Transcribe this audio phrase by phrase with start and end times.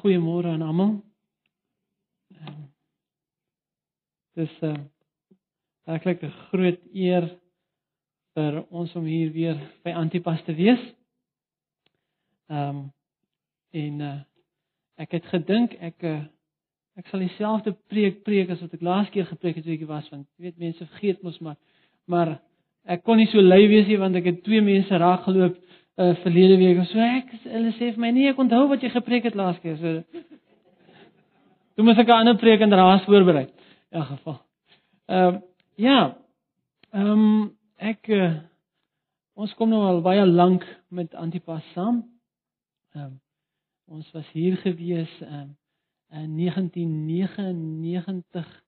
[0.00, 0.92] goeiemôre aan almal.
[2.34, 2.62] Ehm,
[4.34, 4.84] Dis 'n uh,
[5.86, 7.28] werklik 'n groot eer
[8.34, 10.82] vir ons om hier weer by Antipas te wees.
[12.48, 12.92] Ehm um,
[13.74, 14.20] en uh,
[15.02, 16.22] ek het gedink ek uh,
[16.98, 20.10] ek sal dieselfde preek preek as wat ek laas keer gepreek het toe ek was
[20.12, 21.56] want jy weet mense vergeet mos maar
[22.06, 22.36] maar
[22.84, 25.58] ek kon nie so lui wees nie want ek het twee mense raak geloop
[25.98, 28.90] uh, verlede week of so ek hulle sê vir my nee ek onthou wat jy
[28.90, 29.98] gepreek het laas keer so
[31.74, 33.48] Toe moet ek 'n ander preek inderdaad voorberei.
[33.90, 34.40] In elk geval.
[35.06, 35.40] Ehm uh,
[35.74, 36.16] ja.
[36.90, 38.34] Ehm um, ek uh,
[39.34, 42.04] ons kom nou al baie lank met Antipas saam.
[42.94, 43.20] Ehm um,
[43.86, 45.56] ons was hier gewees um,
[46.10, 48.62] in 1999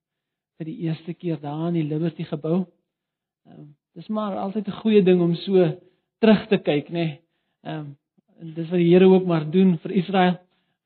[0.56, 2.66] vir die eerste keer daar in die Liberty gebou.
[3.46, 5.80] Ehm um, dis maar altyd 'n goeie ding om so
[6.18, 6.92] terug te kyk, nê.
[6.92, 7.25] Nee.
[7.66, 7.94] Ehm um,
[8.38, 10.34] en dis wat die Here ook maar doen vir Israel.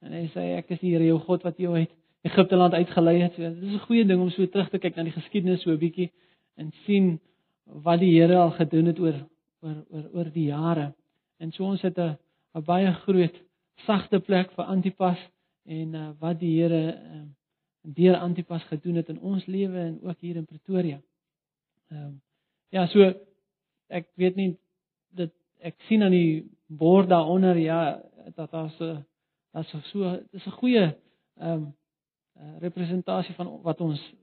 [0.01, 1.91] En hy sê ek is die Here jou God wat jou uit
[2.23, 3.34] Egipte land uitgelei het.
[3.34, 5.70] So, dit is 'n goeie ding om so terug te kyk na die geskiedenis so
[5.70, 6.11] 'n bietjie
[6.56, 7.20] en sien
[7.64, 9.19] wat die Here al gedoen het oor
[9.62, 10.95] oor oor oor die jare.
[11.39, 12.17] En so ons het 'n
[12.55, 13.37] 'n baie groot
[13.87, 15.19] sagte plek vir Antipas
[15.65, 17.22] en uh, wat die Here uh,
[17.83, 21.00] deur Antipas gedoen het in ons lewe en ook hier in Pretoria.
[21.91, 22.20] Ehm um,
[22.69, 23.12] ja, so
[23.89, 24.56] ek weet nie
[25.11, 28.02] dit ek sien aan die bord daaronder ja
[28.34, 28.96] dat daar so
[29.52, 30.96] daar's so dis 'n goeie
[31.36, 31.74] ehm um,
[32.58, 34.14] representasie van wat ons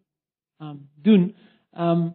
[0.58, 1.36] um doen.
[1.72, 2.14] Um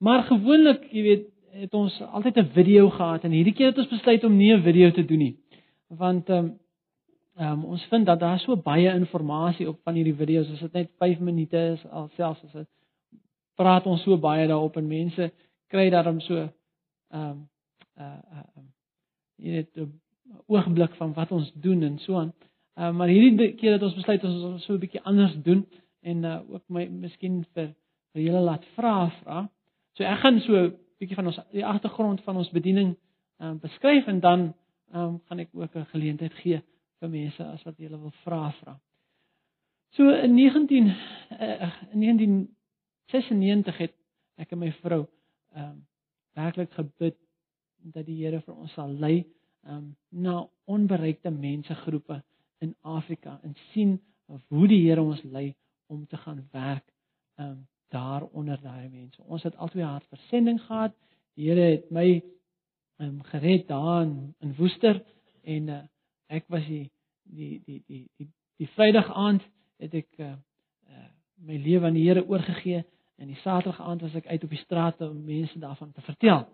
[0.00, 1.26] maar gewoonlik, jy weet,
[1.60, 4.62] het ons altyd 'n video gehad en hierdie keer het ons besluit om nie 'n
[4.62, 5.36] video te doen nie.
[5.88, 6.58] Want um
[7.38, 10.90] um ons vind dat daar so baie inligting op van hierdie video's, as dit net
[10.98, 12.68] 5 minute is, alselfs as dit
[13.54, 15.32] praat ons so baie daarop en mense
[15.68, 16.48] kry daarom so
[17.12, 17.48] um
[17.98, 18.69] uh uh
[19.40, 20.00] jy weet 'n
[20.46, 22.32] oogblik van wat ons doen en so aan.
[22.74, 25.66] Uh, maar hierdie keer het ons besluit ons ons so 'n bietjie anders doen
[26.02, 27.74] en uh, ook my miskien vir
[28.12, 29.48] vir julle laat vra vra.
[29.92, 32.96] So ek gaan so 'n bietjie van ons die agtergrond van ons bediening
[33.38, 34.54] um, beskryf en dan
[34.94, 36.62] um, gaan ek ook 'n geleentheid gee
[37.00, 38.80] vir mense as wat julle wil vra vra.
[39.90, 43.94] So in 19 uh, in 1996 het
[44.36, 45.06] ek en my vrou
[45.54, 45.86] ehm um,
[46.34, 47.16] werklik gebid
[47.82, 49.24] dat die Here vir ons sal lei
[49.68, 52.22] um, na onbereikte mensegroepe
[52.60, 53.98] in Afrika en sien
[54.48, 55.54] hoe die Here ons lei
[55.90, 56.86] om te gaan werk
[57.40, 59.22] um daar onder daai mense.
[59.22, 60.92] Ons het altyd hard versending gehad.
[61.34, 62.22] Die Here het my
[63.02, 65.02] um gered daar in, in Woester
[65.42, 65.80] en uh,
[66.26, 66.90] ek was die
[67.24, 68.28] die die die die
[68.60, 69.42] die Vrydag aand
[69.82, 70.36] het ek uh,
[70.90, 71.08] uh
[71.40, 72.84] my lewe aan die Here oorgegee
[73.16, 76.46] en die Saterdag aand was ek uit op die strate om mense daarvan te vertel.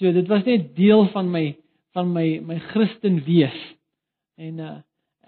[0.00, 1.50] So dit was net deel van my
[1.92, 3.58] van my my Christen wees.
[4.40, 4.78] En uh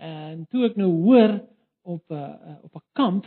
[0.03, 1.37] En toe ek nou hoor
[1.87, 3.27] op 'n uh, op 'n kamp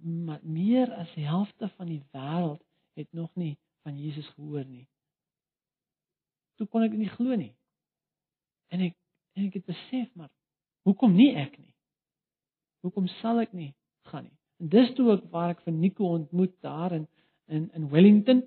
[0.00, 2.62] maar meer as die helfte van die wêreld
[2.94, 4.88] het nog nie van Jesus gehoor nie.
[6.54, 7.54] Toe kon ek nie glo nie.
[8.68, 8.94] En ek
[9.32, 10.30] en ek het besef maar
[10.82, 11.74] hoekom nie ek nie?
[12.80, 14.38] Hoekom sal ek nie gaan nie?
[14.56, 17.08] En dis toe ek waar ek vir Nico ontmoet daar in
[17.46, 18.44] in in Wellington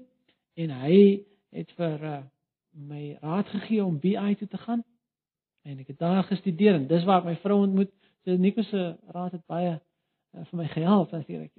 [0.54, 1.26] en hy
[1.56, 2.22] het vir uh,
[2.72, 4.84] my raad gegee om BI toe te gaan
[5.68, 7.92] en ek het daar gestudeer en dis waar ek my vrou ontmoet.
[8.24, 11.52] So Nico se raad het baie uh, vir my gehelp natuurlik.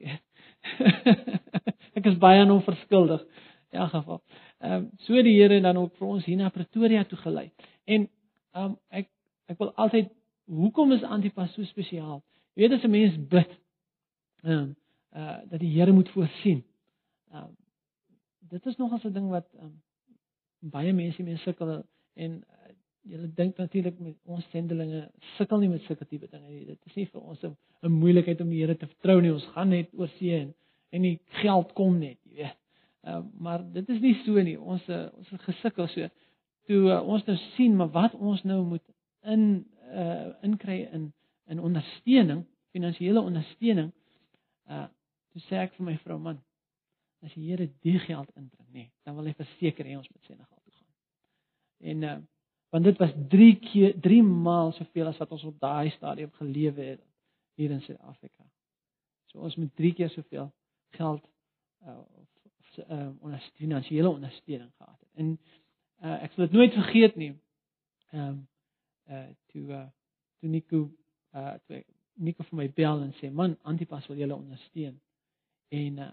[1.98, 3.22] ek is baie aan hom verskuldig
[3.70, 4.22] in elk geval.
[4.60, 7.50] Ehm um, so die Here dan ook vir ons hier na Pretoria toe gelei.
[7.84, 8.08] En
[8.52, 9.08] ehm um, ek
[9.46, 10.10] ek wil altyd
[10.50, 12.22] hoekom is Antipas so spesiaal?
[12.54, 13.56] Jy weet as 'n mens bid
[14.42, 14.76] ehm um,
[15.16, 16.64] uh dat die Here moet voorsien.
[17.32, 17.56] Ehm um,
[18.50, 19.82] dit is nog 'n ding wat um,
[20.60, 21.82] baie mense mee sukkel
[22.14, 22.44] en
[23.08, 25.06] Julle dink natuurlik met ons sendelinge
[25.38, 26.66] sukkel nie met sulke tipe dinge nie.
[26.68, 29.32] Dit is nie vir ons 'n moeilikheid om die Here te vertrou nie.
[29.32, 30.54] Ons gaan net oor see en
[30.92, 32.56] en die geld kom net, jy weet.
[33.06, 34.58] Uh, maar dit is nie so nie.
[34.58, 36.08] Ons uh, ons het gesukkel so.
[36.66, 38.84] Toe uh, ons nou sien maar wat ons nou moet
[39.22, 41.12] in uh inkry in
[41.48, 43.92] in ondersteuning, finansiële ondersteuning.
[44.68, 44.86] Uh
[45.32, 46.42] toe sê ek vir my vrou man,
[47.22, 50.60] as die Here die geld inbring, nee, dan wil hy verseker hê ons moet Senegal
[50.64, 50.92] toe gaan.
[51.92, 52.18] En uh
[52.70, 56.84] want dit was 3 keer 3 maal soveel as wat ons op daai stadium gelewe
[56.92, 57.00] het
[57.58, 58.44] hier in Suid-Afrika.
[59.32, 60.52] So ons moet 3 keer soveel
[60.94, 61.24] geld
[61.82, 62.28] uh, of
[62.86, 65.08] uh, ons finansiële ondersteuning gehad het.
[65.14, 65.32] En
[66.04, 67.32] uh, ek sal dit nooit vergeet nie.
[68.14, 68.40] Ehm um,
[69.10, 69.86] uh toe uh
[70.38, 70.90] toe Nico
[71.34, 71.84] uh toe
[72.14, 75.00] Nico vir my bel en sê man Antipas wil julle ondersteun.
[75.74, 76.12] En uh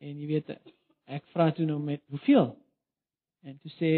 [0.00, 0.50] en jy weet
[1.10, 2.50] ek vra toe nou met hoeveel?
[3.46, 3.92] En toe sê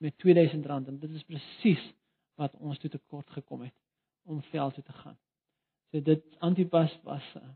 [0.00, 1.82] met R2000 en dit is presies
[2.40, 3.74] wat ons toe tekort gekom het
[4.24, 5.18] om veld toe te gaan.
[5.90, 7.48] So dit Antipas was uh,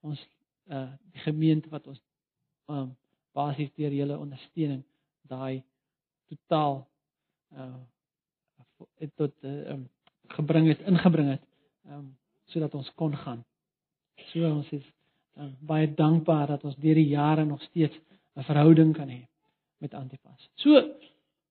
[0.00, 0.20] ons
[0.70, 2.00] uh die gemeente wat ons
[2.70, 2.92] um
[3.34, 4.84] basies deur julle ondersteuning
[5.28, 5.62] daai
[6.30, 6.84] totaal
[7.58, 7.80] uh
[9.18, 9.88] tot uh, um
[10.36, 11.44] gebring het ingebring het
[11.90, 12.12] um
[12.54, 13.44] sodat ons kon gaan.
[14.30, 14.86] So ons is
[15.60, 17.96] baie dankbaar dat ons deur die jare nog steeds
[18.36, 19.26] 'n verhouding kan hê
[19.78, 20.50] met Antipas.
[20.54, 20.94] So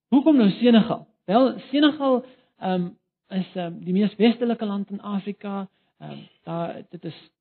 [0.08, 1.08] hoekom nou Senegal?
[1.26, 2.26] Wel Senegal
[2.60, 2.98] um
[3.30, 5.70] is um, die mees westelike land in Afrika.
[6.00, 7.32] Ehm um, daar dit is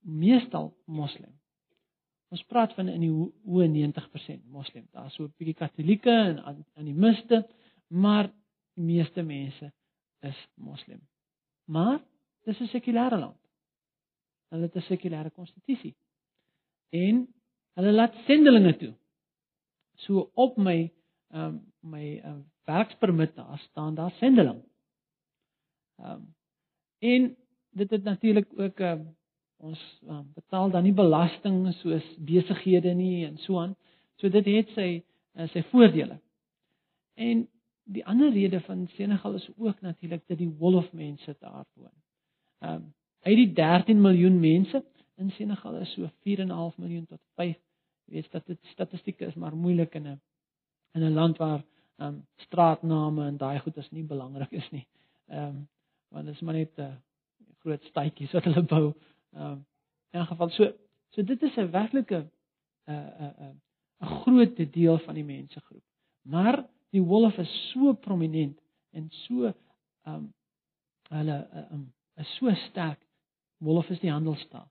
[0.00, 1.32] meestal moslim.
[2.28, 4.86] Ons praat van in die hoë 90% moslim.
[4.92, 7.46] Daar's so 'n bietjie katolieke en animiste,
[7.88, 8.30] maar
[8.74, 9.72] die meeste mense
[10.20, 11.00] is moslim.
[11.64, 12.00] Maar
[12.44, 13.41] dis 'n sekulêre land.
[14.52, 15.94] Hulle het 'n sekulêre konstitusie.
[16.90, 17.26] En
[17.74, 18.94] hulle laat sendelinge toe.
[20.04, 20.92] So op my
[21.32, 24.62] ehm um, my um, werkspermit daar staan daar sendeling.
[25.96, 26.34] Ehm um,
[26.98, 27.36] en
[27.70, 29.00] dit het natuurlik ook uh,
[29.56, 33.76] ons uh, betaal dan nie belasting soos besighede nie en so aan.
[34.16, 35.02] So dit het sy
[35.34, 36.20] uh, sy voordele.
[37.14, 37.48] En
[37.84, 41.96] die ander rede van Senegal is ook natuurlik dat die wolf mense daar woon.
[42.58, 44.84] Ehm um, uit die 13 miljoen mense
[45.16, 47.56] in Senegal is so 4.5 miljoen tot 5.
[48.04, 50.20] Jy weet dat dit statistieke is maar moeilik in 'n
[50.94, 51.62] in 'n land waar
[51.96, 54.86] ehm um, straatname en daai goed is nie belangrik is nie.
[55.28, 55.68] Ehm um,
[56.08, 56.94] want dit is maar net 'n uh,
[57.58, 58.94] groot stadjies wat hulle bou.
[59.32, 59.66] Ehm um,
[60.10, 60.72] in geval so
[61.10, 62.18] so dit is 'n werklike
[62.86, 63.60] 'n uh, 'n uh, 'n
[64.02, 65.84] uh, 'n groot deel van die mensegroep.
[66.22, 68.60] Maar die wolf is so prominent
[68.90, 70.32] en so ehm um,
[71.08, 73.00] hulle ehm um, is so sterk.
[73.62, 74.66] Wolf is die handelstaal.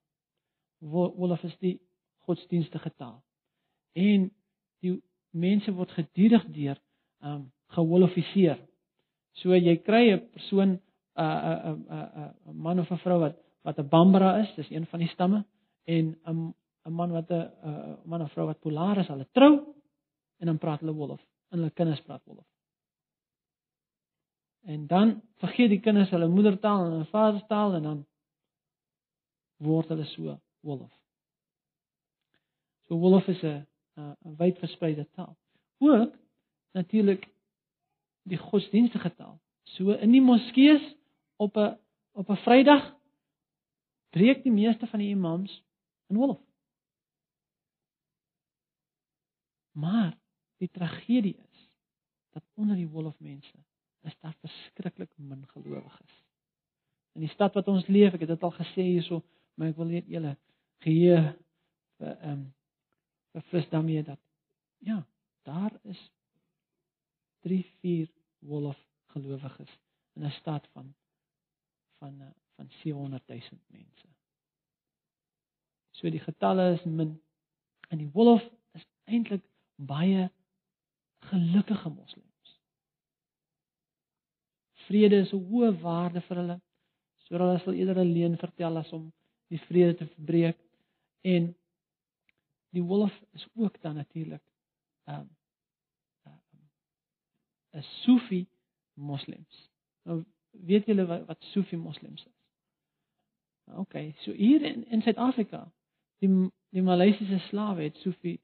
[0.79, 1.77] Wolf is die
[2.27, 3.21] godsdienstige taal.
[3.95, 4.29] En
[4.83, 4.97] die
[5.31, 6.77] mense word gedurig deur
[7.21, 8.57] ehm um, gewolfiseer.
[9.39, 10.79] So jy kry 'n persoon
[11.15, 14.85] 'n 'n 'n 'n man of 'n vrou wat wat 'n Bambara is, dis een
[14.85, 15.45] van die stamme
[15.85, 16.53] en 'n
[16.85, 19.73] 'n man wat 'n 'n man of vrou wat Polar is, hulle trou
[20.39, 22.47] en dan praat hulle Wolof en hulle kinders praat Wolof.
[24.63, 28.05] En dan vergeet die kinders hulle moedertaal en hulle vaderstaal en dan
[29.61, 30.93] word hulle so Wolof.
[32.87, 33.67] So Wolof is 'n
[33.97, 35.37] 'n wyd verspreide taal.
[35.77, 36.15] Ook
[36.73, 37.27] natuurlik
[38.23, 39.39] die godsdienstige taal.
[39.63, 40.97] So in die moskeeë
[41.37, 41.77] op 'n
[42.11, 42.95] op 'n Vrydag
[44.09, 45.63] breek die meeste van die imams
[46.07, 46.39] in wolf.
[49.71, 50.17] Maar
[50.57, 51.69] die tragedie is
[52.29, 53.57] dat onder die wolfmense
[54.01, 56.23] is daar verskriklik min gelowiges.
[57.13, 59.21] In die stad wat ons leef, ek het dit al gesê hierso,
[59.61, 60.31] maar ek wil net julle
[60.81, 61.17] geheue
[62.01, 62.45] vir ehm um,
[63.31, 64.17] verfris daarmee dat
[64.81, 64.95] ja,
[65.45, 65.99] daar is
[67.45, 68.07] 3 4
[68.39, 68.79] wolf
[69.13, 69.77] gelowiges
[70.17, 70.95] in 'n stad van
[71.99, 74.07] van eh, van 700 000 mense.
[75.91, 77.21] So die getalle is min
[77.89, 80.31] en die wolf is eintlik baie
[81.19, 82.59] gelukkige moslems.
[84.73, 86.61] Vrede is 'n hoë waarde vir hulle.
[87.17, 89.13] So hulle sal eerder 'n leuen vertel as om
[89.51, 90.59] die vrede te verbreek
[91.27, 91.51] en
[92.71, 94.43] die wolf is ook dan natuurlik
[95.03, 95.29] ehm um,
[97.71, 98.47] 'n Sufi
[98.93, 99.69] moslems.
[100.03, 102.39] Nou weet julle wat, wat Sufi moslems is?
[103.75, 105.71] OK, so hier in in Suid-Afrika,
[106.19, 108.39] die die Maleisiese slawe het Sufi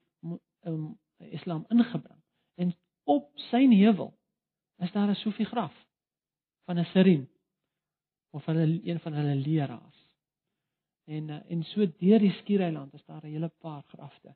[0.62, 2.22] um, Islam ingebring.
[2.56, 4.18] En op sy heuwel
[4.78, 5.86] is daar 'n Sufi graf
[6.66, 7.30] van 'n Sirin
[8.30, 9.97] of van 'n een van hulle leraars.
[11.08, 14.36] En uh, en so deur die Skiereiland is daar 'n hele paar grafte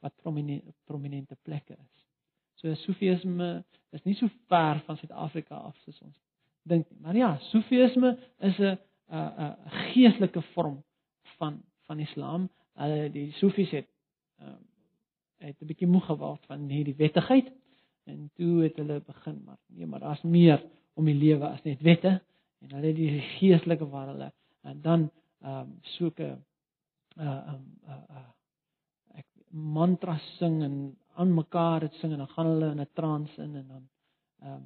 [0.00, 2.06] wat prominente prominente plekke is.
[2.54, 6.18] So Sufisme is nie so ver van Suid-Afrika af soos ons
[6.62, 7.00] dink nie.
[7.00, 8.78] Maar ja, Sufisme is 'n
[9.08, 9.56] 'n
[9.92, 10.82] geestelike vorm
[11.38, 12.50] van van Islam.
[12.74, 13.88] Hulle die Sufis het
[14.38, 14.72] ehm
[15.42, 17.50] het 'n bietjie moeg geword van hierdie wettigheid
[18.04, 20.62] en toe het hulle begin maar nee, maar daar's meer
[20.94, 22.22] om die lewe as net wette
[22.58, 25.10] en hulle het die geestelike waar hulle en dan
[25.42, 26.44] ehm um, soek 'n
[27.16, 28.30] ehm uh, uh,
[29.20, 30.76] ek mantra sing en
[31.14, 33.84] aan mekaar dit sing en dan gaan hulle in 'n trance in en dan
[34.42, 34.64] ehm um,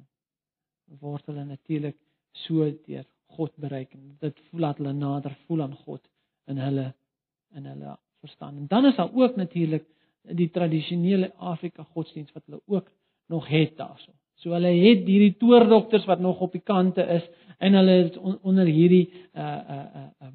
[0.99, 1.97] word hulle natuurlik
[2.45, 3.05] so deur
[3.35, 6.03] God bereik en dit voel dat hulle nader voel aan God
[6.47, 6.93] in hulle
[7.55, 8.57] in hulle verstaan.
[8.57, 9.85] En dan is daar ook natuurlik
[10.21, 12.91] die tradisionele Afrika godsdiens wat hulle ook
[13.27, 14.11] nog het daarso.
[14.33, 18.37] So hulle het hierdie toordokters wat nog op die kante is en hulle is on,
[18.41, 20.33] onder hierdie uh uh uh, uh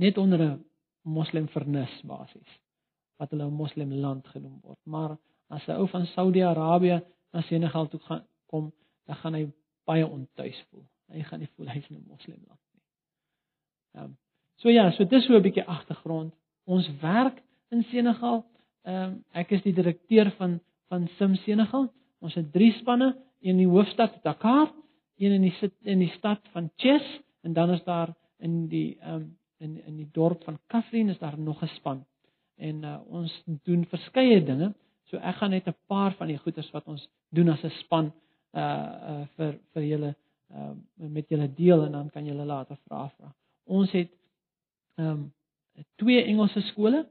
[0.00, 0.64] net onder 'n
[1.02, 2.58] moslem vernis basies
[3.18, 4.80] wat hulle 'n moslem land genoem word.
[4.84, 5.16] Maar
[5.48, 7.02] as 'n ou van Saudi-Arabië
[7.32, 8.72] na Senegal toe gaan kom,
[9.06, 9.52] dan gaan hy
[9.84, 10.84] baie ontuis voel.
[11.06, 12.82] Hy gaan nie voel hy's in 'n moslimland nie.
[13.94, 14.16] Ehm um,
[14.56, 16.34] so ja, so dis so 'n bietjie agtergrond.
[16.64, 18.44] Ons werk in Senegal.
[18.82, 21.92] Ehm um, ek is die direkteur van van Sim Senegal.
[22.20, 24.72] Ons het drie spanne, een in die hoofstad Dakar,
[25.16, 29.14] een in die in die stad van Chess en dan is daar in die ehm
[29.14, 32.04] um, in in die dorp van Kafrin is daar nog 'n span.
[32.56, 34.74] En uh, ons doen verskeie dinge.
[35.04, 38.12] So ek gaan net 'n paar van die goeders wat ons doen as 'n span
[38.52, 38.62] uh
[39.10, 40.14] uh vir vir julle
[40.50, 43.34] uh met julle deel en dan kan julle later vra vra.
[43.64, 44.10] Ons het
[44.94, 45.32] ehm um,
[45.96, 47.06] twee Engelse skole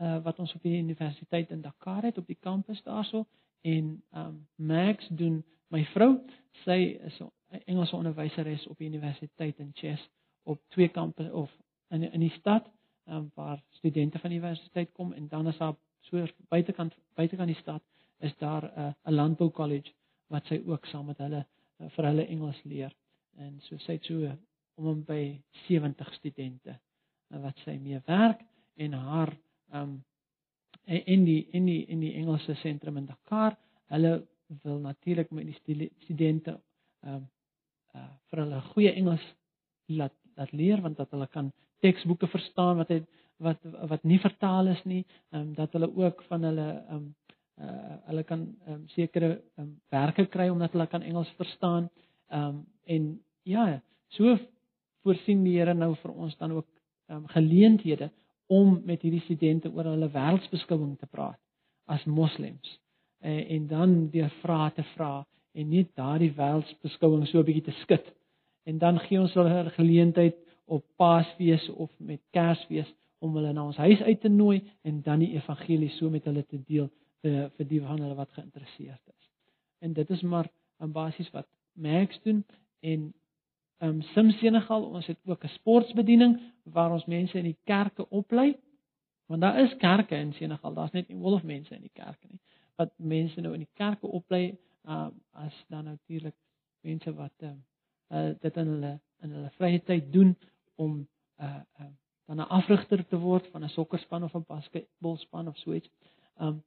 [0.00, 3.26] uh wat ons op die universiteit in Dakar het op die kampus daarso
[3.60, 6.18] en ehm um, Max doen my vrou
[6.64, 10.10] sy is 'n Engelse onderwyseres op die universiteit in Chess
[10.42, 11.50] op twee kampusse of
[11.90, 12.70] in in die stad
[13.08, 17.60] um, waar studente van die universiteit kom en dan is daar so buitekant buitekant die
[17.60, 17.82] stad
[18.18, 19.92] is daar 'n uh, 'n landbou college
[20.26, 21.46] wat sy ook saam met hulle
[21.78, 22.94] uh, vir hulle Engels leer.
[23.36, 24.32] En so sy het so
[24.74, 26.78] om en by 70 studente
[27.30, 28.40] uh, wat sy mee werk
[28.76, 29.36] en haar
[29.72, 30.04] um
[30.84, 33.56] in die in die in die Engelse sentrum in Dakar.
[33.90, 34.26] Hulle
[34.62, 36.60] wil natuurlik met die studente
[37.02, 37.28] um
[37.94, 39.24] uh, vir hulle goeie Engels
[39.86, 41.52] laat laat leer want dat hulle kan
[41.84, 43.06] teksboeke verstaan wat het
[43.36, 47.14] wat wat nie vertaal is nie, ehm um, dat hulle ook van hulle ehm um,
[47.60, 51.90] uh, hulle kan um, sekere um, werke kry omdat hulle kan Engels verstaan.
[52.28, 54.38] Ehm um, en ja, so
[55.02, 56.68] voorsien die Here nou vir ons dan ook
[57.08, 58.10] ehm um, geleenthede
[58.46, 61.38] om met hierdie studente oor hulle wêreldsbeskouing te praat
[61.86, 62.80] as moslems.
[63.20, 67.78] Uh, en dan deur vrae te vra en nie daardie wêreldsbeskouing so 'n bietjie te
[67.82, 68.12] skud.
[68.66, 73.76] En dan gee ons hulle geleentheid op Paasfees of met Kersfees om hulle na ons
[73.76, 76.88] huis uit te nooi en dan die evangelie so met hulle te deel
[77.24, 79.30] vir vir die van hulle wat geïnteresseerd is.
[79.80, 80.48] En dit is maar
[80.82, 82.44] in basies wat Max doen
[82.80, 83.12] en
[83.76, 88.08] ehm um, Sim Senegal, ons het ook 'n sportbediening waar ons mense in die kerke
[88.08, 88.56] oplei.
[89.26, 92.40] Want daar is kerke in Senegal, daar's net nie wolf mense in die kerke nie.
[92.76, 96.34] Wat mense nou in die kerke oplei, ehm um, as dan natuurlik
[96.80, 97.64] mense wat ehm um,
[98.08, 100.36] uh, dit in hulle in hulle vrye tyd doen
[100.76, 101.08] om
[101.40, 101.92] uh, uh
[102.26, 105.90] dan 'n afrigter te word van 'n sokkerspan of 'n basketbalspan of so iets.
[106.40, 106.62] Um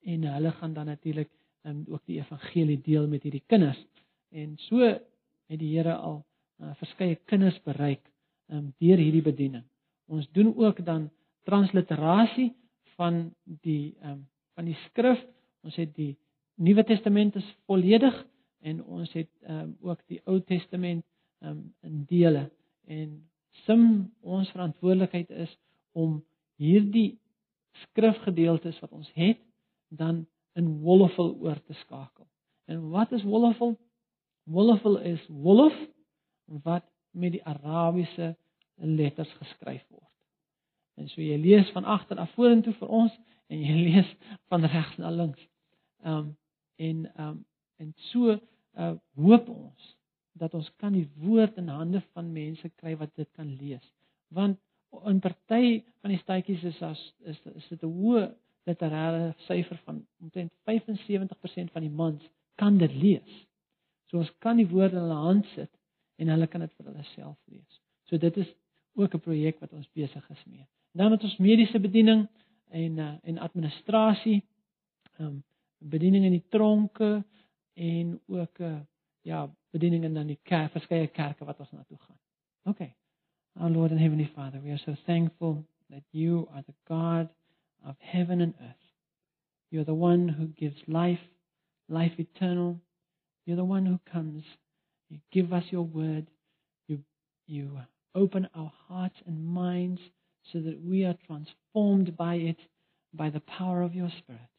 [0.00, 1.30] en hulle gaan dan natuurlik
[1.62, 3.86] um ook die evangelie deel met hierdie kinders.
[4.30, 4.78] En so
[5.46, 6.24] het die Here al
[6.60, 8.12] uh, verskeie kinders bereik
[8.46, 9.64] um deur hierdie bediening.
[10.06, 11.10] Ons doen ook dan
[11.42, 12.54] transliterasie
[12.94, 15.26] van die um van die skrif.
[15.62, 16.16] Ons het die
[16.54, 18.26] Nuwe Testament is volledig
[18.60, 21.04] en ons het um ook die Ou Testament
[21.40, 22.50] um in dele
[22.86, 23.28] en
[23.64, 23.84] sim
[24.20, 25.52] ons verantwoordelikheid is
[25.92, 26.18] om
[26.60, 27.18] hierdie
[27.82, 29.40] skrifgedeeltes wat ons het
[29.88, 30.24] dan
[30.56, 32.26] in wolofel oor te skakel.
[32.66, 33.76] En wat is wolofel?
[34.42, 35.76] Wolofel is wolof
[36.46, 38.36] wat met die Arabiese
[38.74, 40.12] letters geskryf word.
[40.96, 43.12] En so jy lees van agter af vorentoe vir ons
[43.52, 44.14] en jy lees
[44.50, 45.44] van regs na links.
[46.04, 46.34] Ehm um,
[46.76, 47.44] en ehm um,
[47.76, 49.95] en so uh, hoop ons
[50.38, 53.84] dat ons kan die woord in hande van mense kry wat dit kan lees.
[54.28, 54.58] Want
[55.04, 58.34] in party van die stytjies is as is is dit 'n hoë
[58.66, 62.22] literêre syfer van omtrent 75% van die mans
[62.54, 63.46] kan dit lees.
[64.10, 65.70] So ons kan die woorde in hulle hand sit
[66.16, 67.80] en hulle kan dit vir hulle self lees.
[68.08, 68.54] So dit is
[68.94, 70.66] ook 'n projek wat ons besig is mee.
[70.92, 72.28] Dan het ons mediese bediening
[72.70, 74.44] en uh, en administrasie,
[75.18, 75.44] ehm um,
[75.78, 77.24] bediening in die tronke
[77.74, 78.80] en ook 'n uh,
[79.26, 82.18] ja, bediening in dan die kerk, verskeie kerke wat ons na toe gaan.
[82.70, 82.94] Okay.
[83.58, 87.28] Our Lord and Heavenly Father, we are so thankful that you are the God
[87.84, 88.86] of heaven and earth.
[89.70, 91.24] You're the one who gives life,
[91.88, 92.80] life eternal.
[93.46, 94.44] You're the one who comes.
[95.08, 96.26] You give us your word.
[96.86, 97.00] You,
[97.46, 97.80] you
[98.14, 100.00] open our hearts and minds
[100.52, 102.58] so that we are transformed by it
[103.12, 104.50] by the power of your Spirit.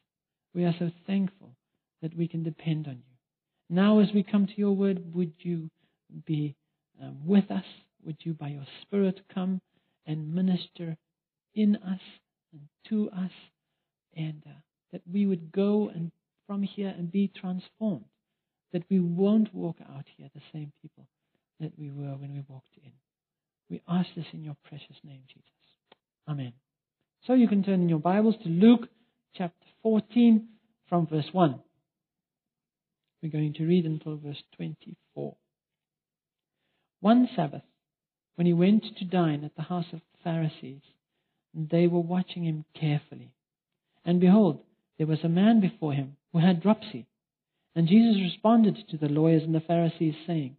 [0.54, 1.56] We are so thankful
[2.02, 3.07] that we can depend on you.
[3.70, 5.70] Now, as we come to your word, would you
[6.24, 6.56] be
[7.02, 7.64] um, with us?
[8.04, 9.60] Would you, by your Spirit, come
[10.06, 10.96] and minister
[11.54, 12.00] in us
[12.52, 13.30] and to us,
[14.16, 14.52] and uh,
[14.92, 16.10] that we would go and
[16.46, 18.06] from here and be transformed,
[18.72, 21.06] that we won't walk out here the same people
[21.60, 22.92] that we were when we walked in.
[23.68, 25.42] We ask this in your precious name, Jesus.
[26.26, 26.54] Amen.
[27.26, 28.88] So you can turn in your Bibles to Luke
[29.34, 30.48] chapter 14
[30.88, 31.60] from verse 1.
[33.22, 35.36] We're going to read until verse 24.
[37.00, 37.62] One Sabbath,
[38.36, 40.82] when he went to dine at the house of the Pharisees,
[41.54, 43.32] they were watching him carefully.
[44.04, 44.60] And behold,
[44.96, 47.06] there was a man before him who had dropsy.
[47.74, 50.56] And Jesus responded to the lawyers and the Pharisees, saying,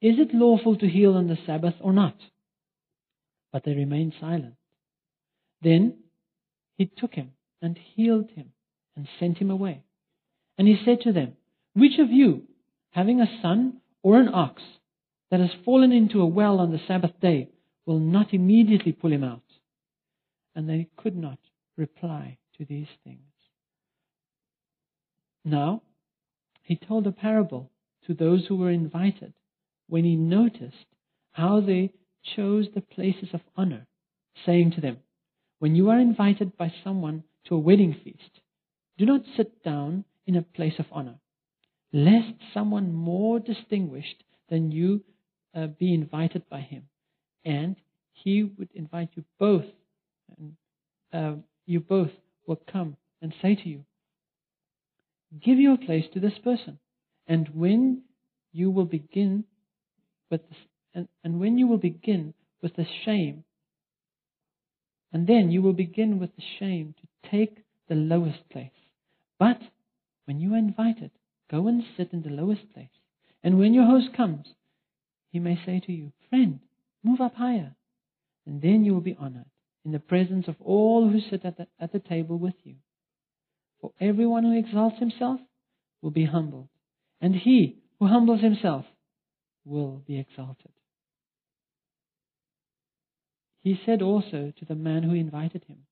[0.00, 2.16] Is it lawful to heal on the Sabbath or not?
[3.52, 4.54] But they remained silent.
[5.62, 5.98] Then
[6.76, 7.32] he took him
[7.62, 8.52] and healed him
[8.96, 9.82] and sent him away.
[10.58, 11.36] And he said to them,
[11.74, 12.44] Which of you,
[12.90, 14.62] having a son or an ox
[15.30, 17.50] that has fallen into a well on the Sabbath day,
[17.84, 19.42] will not immediately pull him out?
[20.54, 21.38] And they could not
[21.76, 23.20] reply to these things.
[25.44, 25.82] Now,
[26.62, 27.70] he told a parable
[28.06, 29.34] to those who were invited
[29.88, 30.86] when he noticed
[31.32, 31.92] how they
[32.36, 33.86] chose the places of honor,
[34.46, 34.98] saying to them,
[35.58, 38.40] When you are invited by someone to a wedding feast,
[38.96, 41.18] do not sit down in a place of honor,
[41.94, 45.00] lest someone more distinguished than you
[45.54, 46.82] uh, be invited by him,
[47.44, 47.76] and
[48.12, 49.64] he would invite you both,
[50.36, 50.56] and
[51.12, 52.10] uh, you both
[52.48, 53.84] will come and say to you,
[55.40, 56.78] Give your place to this person.
[57.26, 58.02] And when
[58.52, 59.44] you will begin
[60.30, 60.58] with this,
[60.94, 63.44] and, and when you will begin with the shame,
[65.12, 68.70] and then you will begin with the shame to take the lowest place.
[69.38, 69.60] But
[70.24, 71.12] when you are invited,
[71.50, 72.88] go and sit in the lowest place.
[73.42, 74.46] And when your host comes,
[75.30, 76.60] he may say to you, Friend,
[77.02, 77.74] move up higher.
[78.46, 79.46] And then you will be honored
[79.84, 82.76] in the presence of all who sit at the, at the table with you.
[83.80, 85.40] For everyone who exalts himself
[86.00, 86.68] will be humbled,
[87.20, 88.84] and he who humbles himself
[89.64, 90.70] will be exalted.
[93.62, 95.86] He said also to the man who invited him,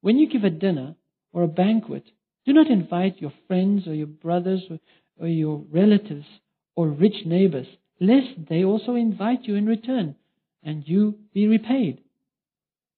[0.00, 0.94] When you give a dinner
[1.32, 2.04] or a banquet,
[2.48, 4.78] do not invite your friends or your brothers or,
[5.20, 6.24] or your relatives
[6.74, 7.66] or rich neighbors,
[8.00, 10.14] lest they also invite you in return
[10.62, 12.00] and you be repaid.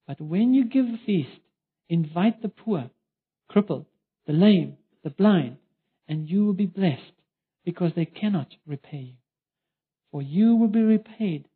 [0.07, 1.41] But when you give a feast,
[1.89, 2.91] invite the poor,
[3.49, 3.87] crippled,
[4.27, 5.57] the lame, the blind,
[6.09, 7.13] and you will be blessed
[7.65, 9.15] because they cannot repay you.
[10.13, 11.47] For you will be repaid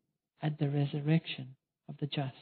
[0.42, 1.54] at the resurrection
[1.88, 2.34] of the just.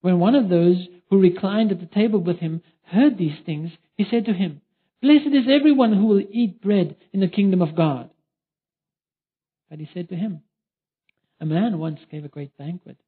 [0.00, 4.06] When one of those who reclined at the table with him heard these things, he
[4.10, 4.62] said to him,
[5.02, 8.10] Blessed is everyone who will eat bread in the kingdom of God.
[9.70, 10.42] But he said to him,
[11.40, 12.98] A man once gave a great banquet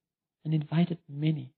[0.44, 1.52] and invited many.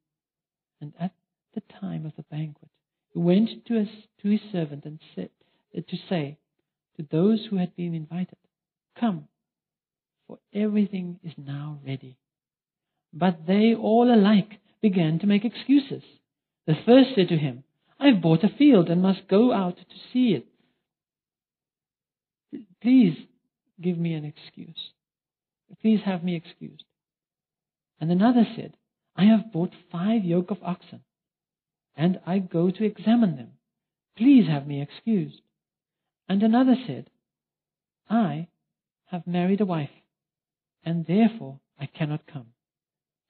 [0.80, 1.12] And at
[1.54, 2.70] the time of the banquet,
[3.12, 3.88] he went to his,
[4.22, 5.30] to his servant and said,
[5.76, 6.38] uh, to say
[6.96, 8.36] to those who had been invited,
[8.98, 9.28] Come,
[10.26, 12.16] for everything is now ready.
[13.12, 16.02] But they all alike began to make excuses.
[16.66, 17.62] The first said to him,
[18.04, 20.46] I have bought a field and must go out to see it.
[22.82, 23.16] Please
[23.80, 24.90] give me an excuse.
[25.80, 26.84] Please have me excused.
[27.98, 28.76] And another said,
[29.16, 31.00] I have bought five yoke of oxen,
[31.96, 33.52] and I go to examine them.
[34.18, 35.40] Please have me excused.
[36.28, 37.08] And another said,
[38.10, 38.48] I
[39.06, 39.88] have married a wife,
[40.84, 42.48] and therefore I cannot come.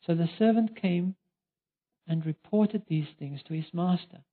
[0.04, 1.14] So the servant came
[2.08, 4.24] and reported these things to his master.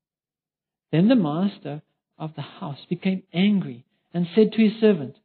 [0.92, 1.82] Then the master
[2.18, 5.16] of the house became angry and said to his servant,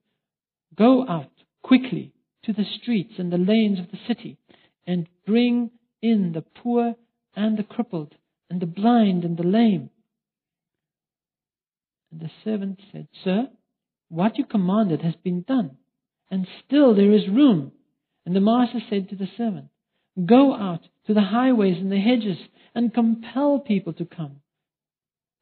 [0.76, 1.30] Go out
[1.62, 2.12] quickly
[2.44, 4.38] to the streets and the lanes of the city
[4.86, 6.94] and bring in the poor
[7.34, 8.14] and the crippled
[8.48, 9.90] and the blind and the lame.
[12.12, 13.48] And the servant said, Sir,
[14.08, 15.76] what you commanded has been done,
[16.30, 17.72] and still there is room.
[18.24, 19.66] And the master said to the servant,
[20.24, 22.38] Go out to the highways and the hedges
[22.74, 24.40] and compel people to come,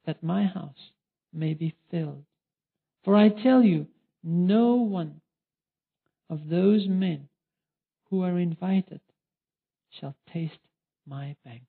[0.05, 0.91] that my house
[1.33, 2.23] may be filled.
[3.03, 3.87] For I tell you,
[4.23, 5.21] no one
[6.29, 7.27] of those men
[8.09, 9.01] who are invited
[9.99, 10.59] shall taste
[11.07, 11.65] my banquet.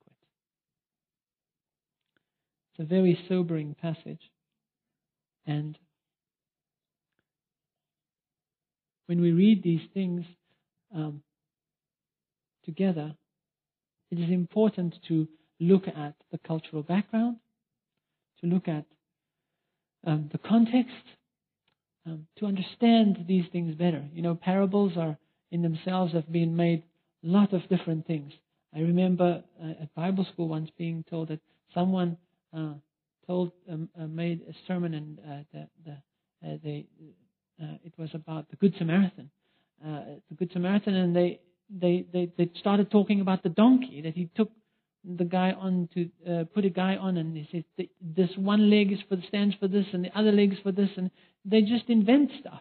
[2.73, 4.31] It's a very sobering passage.
[5.47, 5.79] And
[9.07, 10.25] when we read these things
[10.95, 11.23] um,
[12.65, 13.15] together,
[14.11, 17.37] it is important to look at the cultural background,
[18.47, 18.85] look at
[20.07, 20.95] um, the context,
[22.07, 24.05] um, to understand these things better.
[24.13, 25.19] You know, parables are
[25.51, 26.83] in themselves have been made
[27.25, 28.33] a lot of different things.
[28.75, 31.41] I remember uh, at Bible school once being told that
[31.75, 32.17] someone
[32.57, 32.75] uh,
[33.27, 36.87] told um, uh, made a sermon and uh, the, the, uh, they,
[37.63, 39.31] uh, it was about the Good Samaritan,
[39.83, 44.31] the Good Samaritan, and they, they they they started talking about the donkey that he
[44.37, 44.51] took
[45.17, 48.99] the guy on to put a guy on, and he said this one leg is
[49.09, 51.11] for the stands for this, and the other leg is for this, and
[51.45, 52.61] they just invent stuff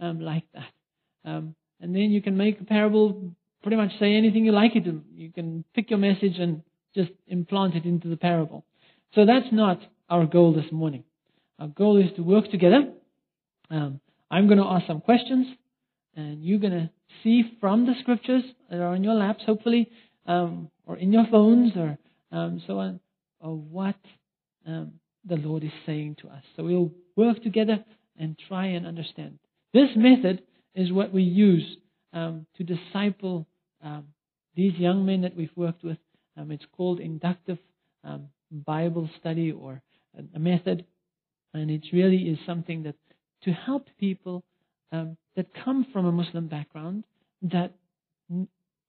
[0.00, 1.30] um, like that.
[1.30, 4.86] Um, and then you can make a parable pretty much say anything you like it.
[5.14, 6.62] You can pick your message and
[6.94, 8.64] just implant it into the parable.
[9.14, 11.04] So that's not our goal this morning.
[11.58, 12.92] Our goal is to work together.
[13.70, 15.46] Um, I'm going to ask some questions,
[16.14, 16.90] and you're going to
[17.22, 19.90] see from the scriptures that are on your laps, hopefully,
[20.26, 21.98] um, or in your phones, or
[22.32, 23.00] um, so on,
[23.40, 23.96] of what
[24.66, 24.92] um,
[25.24, 26.42] the Lord is saying to us.
[26.56, 27.84] So we'll work together
[28.18, 29.38] and try and understand.
[29.74, 30.42] This method
[30.74, 31.76] is what we use
[32.12, 33.46] um, to disciple
[33.82, 34.06] um,
[34.54, 35.98] these young men that we've worked with.
[36.36, 37.58] Um, it's called inductive
[38.04, 39.82] um, Bible study or
[40.34, 40.86] a method,
[41.52, 42.94] and it really is something that
[43.42, 44.44] to help people
[45.36, 47.04] that come from a Muslim background
[47.42, 47.72] that,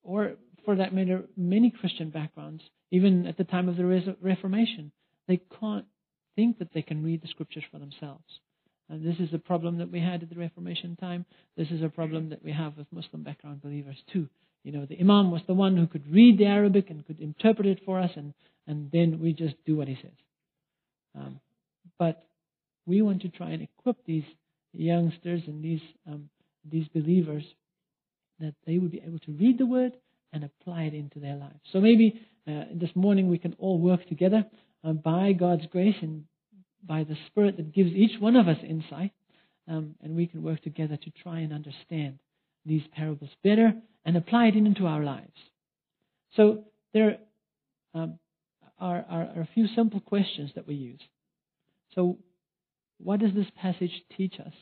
[0.02, 0.32] or
[0.68, 4.92] for that matter, many Christian backgrounds, even at the time of the Reformation,
[5.26, 5.86] they can't
[6.36, 8.40] think that they can read the scriptures for themselves.
[8.90, 11.24] And this is a problem that we had at the Reformation time.
[11.56, 14.28] This is a problem that we have with Muslim background believers too.
[14.62, 17.66] You know, the Imam was the one who could read the Arabic and could interpret
[17.66, 18.34] it for us, and,
[18.66, 20.18] and then we just do what he says.
[21.18, 21.40] Um,
[21.98, 22.26] but
[22.84, 24.28] we want to try and equip these
[24.74, 26.28] youngsters and these um,
[26.70, 27.44] these believers
[28.38, 29.94] that they would be able to read the word
[30.32, 31.60] and apply it into their lives.
[31.72, 34.44] So maybe uh, this morning we can all work together
[34.84, 36.24] uh, by God's grace and
[36.84, 39.12] by the Spirit that gives each one of us insight,
[39.66, 42.18] um, and we can work together to try and understand
[42.64, 43.72] these parables better
[44.04, 45.36] and apply it into our lives.
[46.36, 46.64] So
[46.94, 47.18] there
[47.94, 48.18] um,
[48.78, 51.00] are, are, are a few simple questions that we use.
[51.94, 52.18] So,
[52.98, 54.52] what does this passage teach us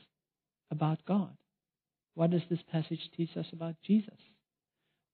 [0.71, 1.37] about God?
[2.15, 4.19] What does this passage teach us about Jesus?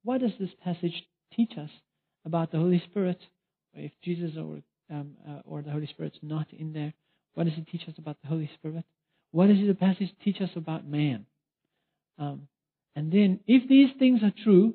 [0.05, 1.71] What does this passage teach us
[2.25, 3.19] about the Holy Spirit?
[3.75, 6.93] If Jesus or um, uh, or the Holy Spirit's not in there,
[7.35, 8.85] what does it teach us about the Holy Spirit?
[9.31, 11.27] What does the passage teach us about man?
[12.19, 12.49] Um,
[12.95, 14.75] and then, if these things are true,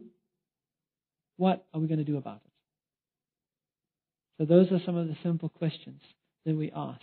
[1.38, 2.52] what are we going to do about it?
[4.40, 6.02] So, those are some of the simple questions
[6.46, 7.02] that we ask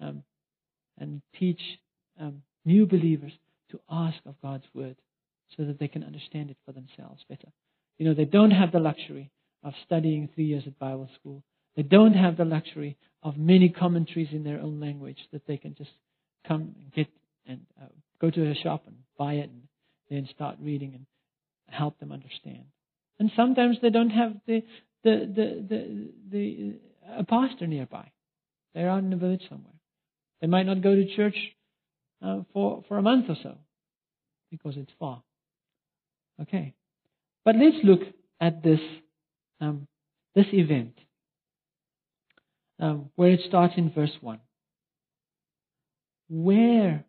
[0.00, 0.24] um,
[0.98, 1.60] and teach
[2.20, 3.32] um, new believers
[3.70, 4.96] to ask of God's Word
[5.56, 7.48] so that they can understand it for themselves better.
[7.98, 9.30] You know, they don't have the luxury
[9.62, 11.42] of studying three years at Bible school.
[11.76, 15.74] They don't have the luxury of many commentaries in their own language that they can
[15.74, 15.90] just
[16.46, 17.06] come and get
[17.46, 17.86] and uh,
[18.20, 19.62] go to a shop and buy it and
[20.10, 21.06] then start reading and
[21.68, 22.64] help them understand.
[23.18, 24.62] And sometimes they don't have the
[25.04, 26.74] the the the, the
[27.18, 28.10] a pastor nearby.
[28.74, 29.74] They're out in the village somewhere.
[30.40, 31.36] They might not go to church
[32.24, 33.56] uh, for for a month or so
[34.50, 35.22] because it's far.
[36.42, 36.74] Okay,
[37.44, 38.00] but let's look
[38.40, 38.80] at this
[39.60, 39.86] um,
[40.34, 40.98] this event
[42.80, 44.40] um, where it starts in verse one.
[46.28, 47.04] Where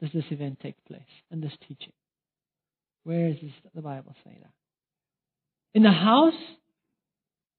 [0.00, 1.92] does this event take place and this teaching?
[3.04, 4.52] Where does the Bible say that?
[5.74, 6.34] In the house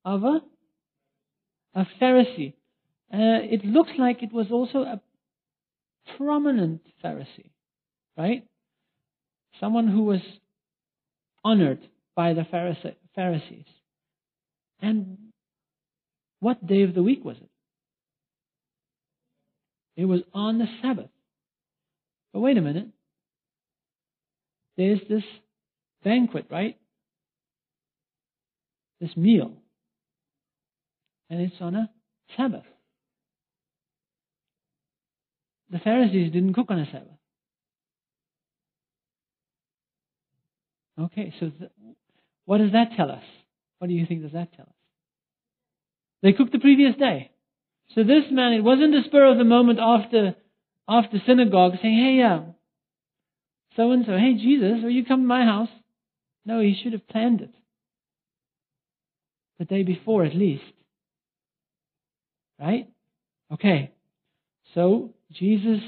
[0.06, 0.42] of a,
[1.76, 2.54] a Pharisee.
[3.14, 5.02] Uh, it looks like it was also a
[6.18, 7.52] prominent Pharisee,
[8.18, 8.46] right?
[9.60, 10.22] Someone who was
[11.44, 11.80] honored
[12.16, 12.46] by the
[13.16, 13.66] Pharisees.
[14.82, 15.18] And
[16.40, 17.50] what day of the week was it?
[19.96, 21.10] It was on the Sabbath.
[22.34, 22.88] But wait a minute.
[24.78, 25.24] There's this
[26.04, 26.78] banquet, right?
[29.00, 29.58] This meal.
[31.30, 31.90] And it's on a
[32.38, 32.64] Sabbath.
[35.70, 37.08] The Pharisees didn't cook on a Sabbath.
[41.02, 41.72] Okay, so th-
[42.46, 43.24] what does that tell us?
[43.80, 44.76] What do you think does that tell us?
[46.22, 47.32] They cooked the previous day.
[47.96, 50.36] So this man, it wasn't a spur of the moment after
[50.88, 52.42] after synagogue saying, "Hey, uh,
[53.76, 55.70] so and so, hey Jesus, will you come to my house?"
[56.46, 57.54] No, he should have planned it
[59.60, 60.64] the day before at least.
[62.60, 62.90] Right?
[63.52, 63.92] Okay.
[64.74, 65.82] So Jesus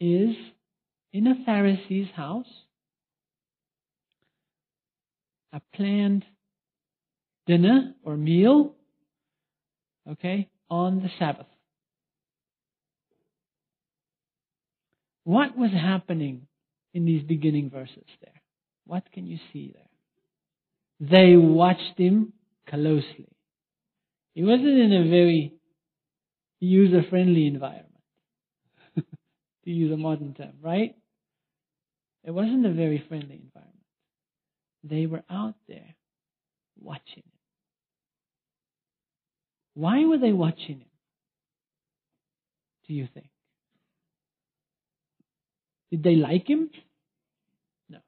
[0.00, 0.34] is
[1.12, 2.48] in a Pharisee's house,
[5.54, 6.24] a planned
[7.46, 8.74] dinner or meal,
[10.10, 11.46] okay, on the Sabbath.
[15.22, 16.48] What was happening
[16.92, 18.42] in these beginning verses there?
[18.86, 21.10] What can you see there?
[21.10, 22.32] They watched him
[22.68, 23.28] closely.
[24.34, 25.52] He wasn't in a very
[26.60, 27.92] user friendly environment,
[28.96, 30.96] to use a modern term, right?
[32.24, 33.73] It wasn't a very friendly environment.
[34.88, 35.96] They were out there
[36.78, 37.32] watching him.
[39.72, 40.88] Why were they watching him?
[42.86, 43.30] Do you think?
[45.90, 46.70] Did they like him?
[47.88, 47.98] No.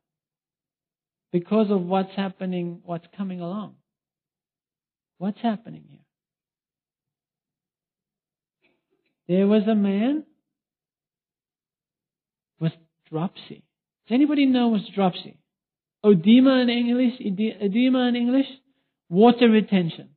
[1.33, 3.77] Because of what's happening, what's coming along.
[5.17, 6.01] What's happening here?
[9.29, 10.25] There was a man
[12.61, 12.73] with
[13.11, 13.65] dropsy.
[14.07, 15.39] Does anybody know what's dropsy?
[16.05, 18.47] Edema in English, edema in English,
[19.09, 20.11] water retention.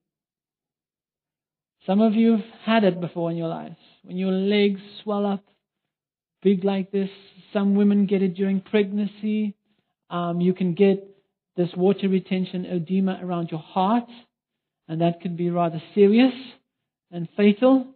[1.85, 3.77] Some of you have had it before in your lives.
[4.03, 5.43] When your legs swell up
[6.41, 7.09] big like this.
[7.53, 9.55] Some women get it during pregnancy.
[10.09, 11.05] Um, you can get
[11.55, 14.07] this water retention edema around your heart,
[14.87, 16.33] and that can be rather serious
[17.11, 17.87] and fatal.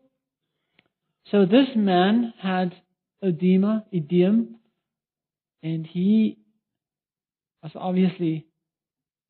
[1.32, 2.76] So this man had
[3.22, 4.46] edema, edema,
[5.62, 6.38] and he
[7.63, 8.45] was obviously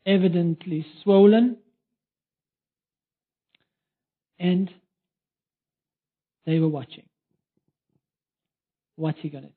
[0.05, 1.57] evidently swollen.
[4.39, 4.69] And
[6.45, 7.05] they were watching.
[8.95, 9.55] What's he going to do?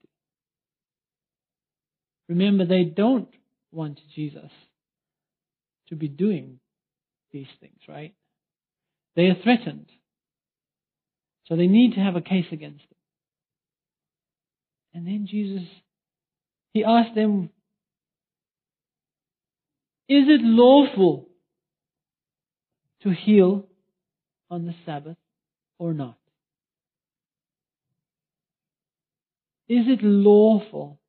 [2.28, 3.28] Remember, they don't
[3.72, 4.50] want Jesus
[5.88, 6.58] to be doing
[7.32, 8.14] these things, right?
[9.14, 9.90] They are threatened.
[11.46, 12.98] So they need to have a case against them.
[14.94, 15.66] And then Jesus,
[16.72, 17.50] he asked them,
[20.08, 21.28] Is it lawful
[23.02, 23.66] to heal
[24.50, 25.16] on the Sabbath
[25.78, 26.16] or not?
[29.68, 31.00] Is it lawful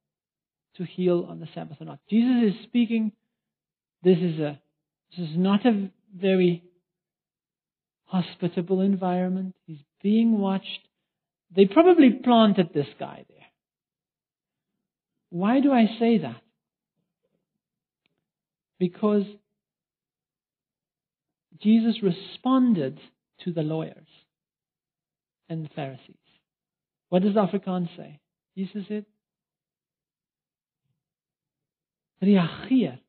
[0.78, 2.00] to heal on the Sabbath or not?
[2.10, 3.12] Jesus is speaking.
[4.04, 4.60] This is a
[5.12, 6.64] this is not a very
[8.06, 9.56] hospitable environment.
[9.66, 10.88] He's being watched.
[11.56, 13.38] They probably planted this guy there.
[15.30, 16.42] Why do I say that?
[18.80, 19.24] Because
[21.62, 23.00] Jesus responded
[23.44, 24.08] to the lawyers
[25.50, 26.16] and the Pharisees.
[27.10, 28.20] What does Afrikaans say?
[28.56, 29.06] Jesus het
[32.20, 33.00] reageer.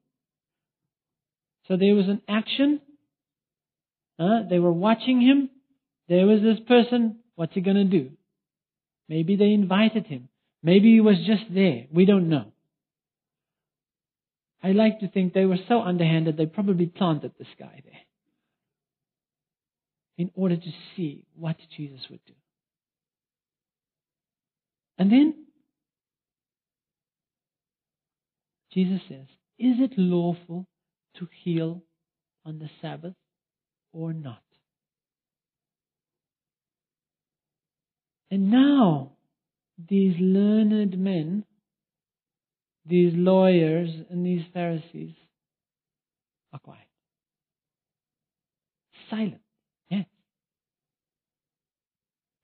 [1.66, 2.80] So there was an action.
[4.18, 5.50] Uh, they were watching him.
[6.08, 7.20] There was this person.
[7.34, 8.10] What's he going to do?
[9.08, 10.28] Maybe they invited him.
[10.62, 11.86] Maybe he was just there.
[11.92, 12.52] We don't know.
[14.62, 18.00] I like to think they were so underhanded they probably planted this guy there
[20.16, 22.34] in order to see what Jesus would do.
[24.98, 25.46] And then
[28.72, 29.26] Jesus says,
[29.58, 30.66] Is it lawful
[31.18, 31.82] to heal
[32.44, 33.14] on the Sabbath
[33.92, 34.42] or not?
[38.30, 39.12] And now,
[39.88, 41.44] these learned men,
[42.88, 45.14] these lawyers, and these Pharisees
[46.52, 46.82] are quiet.
[49.10, 49.42] Silent.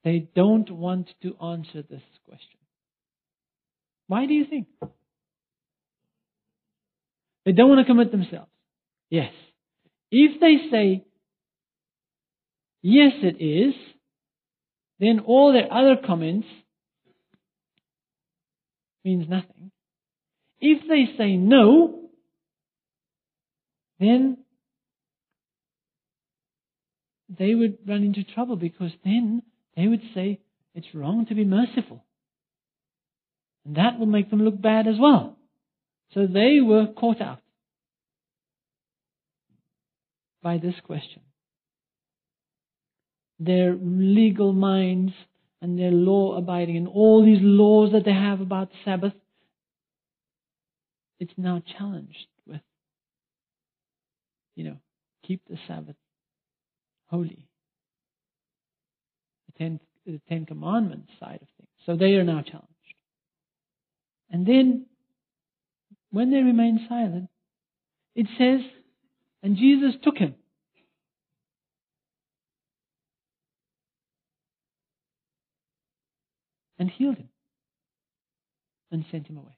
[0.05, 2.59] They don't want to answer this question.
[4.07, 4.67] Why do you think?
[7.47, 8.51] They don't want to commit themselves.
[9.09, 9.33] Yes.
[10.11, 11.05] If they say,
[12.83, 13.75] yes, it is,
[15.01, 16.47] then all their other comments
[19.05, 19.54] means nothing.
[20.66, 22.09] If they say no,
[24.00, 24.38] then
[27.29, 29.42] they would run into trouble because then
[29.77, 30.40] they would say
[30.74, 32.03] it's wrong to be merciful.
[33.66, 35.37] And that will make them look bad as well.
[36.14, 37.40] So they were caught out
[40.42, 41.20] by this question.
[43.38, 45.12] Their legal minds
[45.61, 49.12] and their law abiding and all these laws that they have about Sabbath,
[51.25, 52.61] it's now challenged with,
[54.55, 54.77] you know,
[55.27, 55.97] keep the Sabbath
[57.07, 57.49] holy
[59.47, 61.71] the Ten, the Ten Commandments side of things.
[61.87, 62.69] So they are now challenged.
[64.31, 64.87] And then,
[66.11, 67.29] when they remain silent,
[68.15, 68.61] it says,
[69.43, 70.35] and Jesus took him.
[76.79, 77.29] And healed him.
[78.91, 79.57] And sent him away.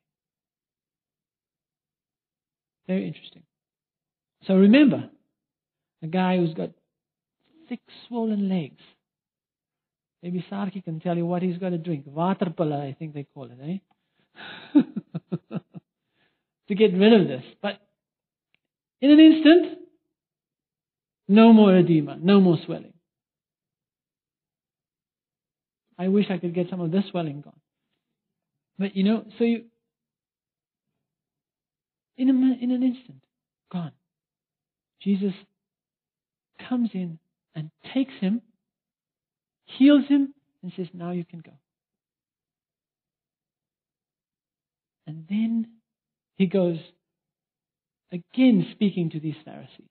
[2.86, 3.42] Very interesting.
[4.46, 5.10] So remember,
[6.02, 6.70] a guy who's got
[7.68, 8.82] thick swollen legs
[10.26, 12.04] Maybe Sarki can tell you what he's got to drink.
[12.04, 13.80] Waterpilla, I think they call it,
[14.74, 14.80] eh?
[16.68, 17.44] to get rid of this.
[17.62, 17.80] But
[19.00, 19.78] in an instant,
[21.28, 22.94] no more edema, no more swelling.
[25.96, 27.60] I wish I could get some of this swelling gone.
[28.80, 29.66] But you know, so you,
[32.16, 33.22] in, a, in an instant,
[33.70, 33.92] gone.
[35.02, 35.34] Jesus
[36.68, 37.18] comes in
[37.54, 38.42] and takes him
[39.66, 41.52] heals him, and says, Now you can go.
[45.06, 45.68] And then
[46.36, 46.78] he goes
[48.12, 49.86] again speaking to these Pharisees.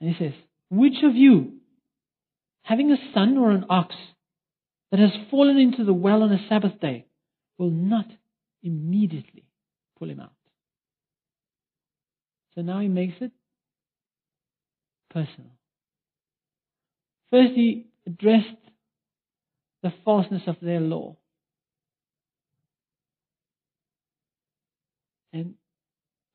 [0.00, 0.34] And he says,
[0.70, 1.54] Which of you,
[2.62, 3.94] having a son or an ox
[4.90, 7.06] that has fallen into the well on a Sabbath day,
[7.58, 8.06] will not
[8.62, 9.44] immediately
[9.98, 10.32] pull him out?
[12.54, 13.32] So now he makes it
[15.10, 15.50] personal.
[17.30, 18.46] First, he addressed
[19.82, 21.16] the falseness of their law.
[25.32, 25.54] And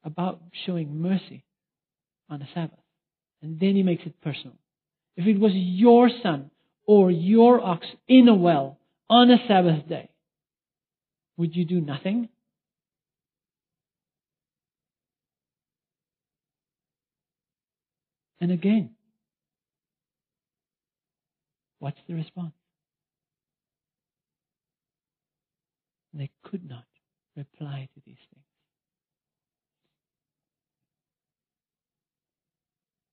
[0.04, 1.44] about showing mercy
[2.30, 2.80] on the Sabbath.
[3.42, 4.56] And then he makes it personal.
[5.16, 6.52] If it was your son
[6.86, 8.78] or your ox in a well
[9.10, 10.10] on a Sabbath day,
[11.38, 12.30] would you do nothing?
[18.44, 18.90] And again,
[21.80, 22.52] what's the response?
[26.14, 26.84] They could not
[27.38, 28.44] reply to these things.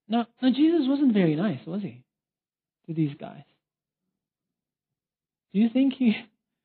[0.09, 2.03] Now, now Jesus wasn't very nice, was he,
[2.89, 3.45] to these guys?
[5.53, 6.17] Do you think he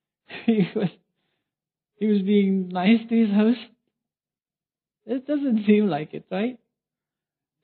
[0.48, 0.90] he was
[1.98, 3.60] he was being nice to his host?
[5.06, 6.58] It doesn't seem like it, right?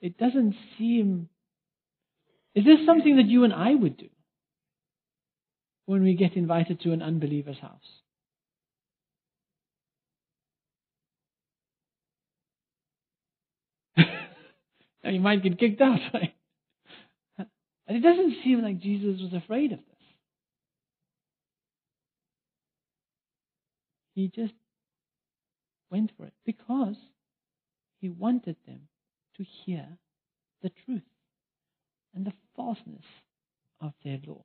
[0.01, 1.29] It doesn't seem.
[2.55, 4.09] Is this something that you and I would do
[5.85, 7.79] when we get invited to an unbeliever's house?
[13.97, 16.33] now you might get kicked out, right?
[17.37, 19.85] And it doesn't seem like Jesus was afraid of this.
[24.15, 24.53] He just
[25.89, 26.95] went for it because
[27.99, 28.87] he wanted them
[29.41, 29.88] to hear
[30.62, 31.01] the truth
[32.13, 33.06] and the falseness
[33.80, 34.43] of their law.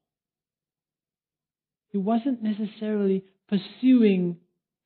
[1.91, 4.39] He wasn't necessarily pursuing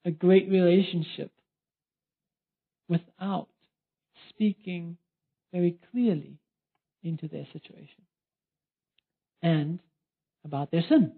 [0.04, 1.30] a great relationship
[2.88, 3.48] without
[4.28, 4.96] speaking
[5.52, 6.38] very clearly
[7.02, 8.02] into their situation
[9.42, 9.80] and
[10.44, 11.12] about their sin.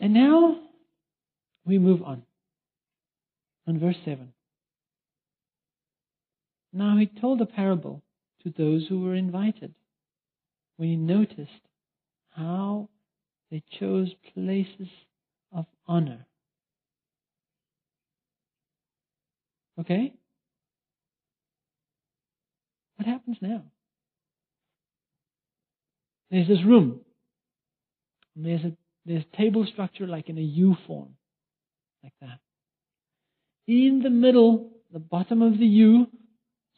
[0.00, 0.58] And now
[1.64, 2.22] we move on.
[3.66, 4.32] On verse 7.
[6.72, 8.02] Now he told a parable
[8.42, 9.74] to those who were invited
[10.76, 11.50] when he noticed
[12.30, 12.88] how
[13.50, 14.88] they chose places
[15.52, 16.26] of honor.
[19.80, 20.14] Okay?
[22.96, 23.62] What happens now?
[26.30, 27.00] There's this room.
[28.36, 28.72] There's a
[29.08, 31.14] there's table structure like in a U form,
[32.02, 32.38] like that.
[33.66, 36.06] In the middle, the bottom of the U,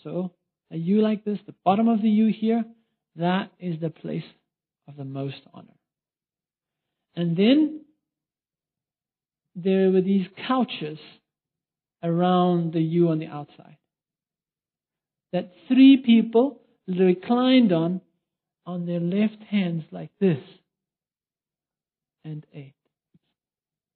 [0.03, 0.33] so
[0.71, 2.65] a U like this, the bottom of the U here,
[3.17, 4.25] that is the place
[4.89, 5.69] of the most honor.
[7.15, 7.83] And then
[9.55, 10.99] there were these couches
[12.03, 13.77] around the U on the outside
[15.33, 18.01] that three people reclined on
[18.67, 20.39] on their left hands like this
[22.25, 22.75] and 8.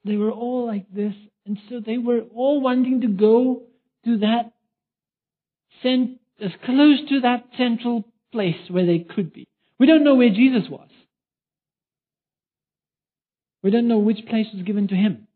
[0.04, 1.14] They were all like this,
[1.46, 3.62] and so they were all wanting to go
[4.04, 4.52] to that,
[5.82, 9.46] cent- as close to that central place where they could be.
[9.78, 10.88] We don't know where Jesus was.
[13.62, 15.26] We don't know which place was given to him.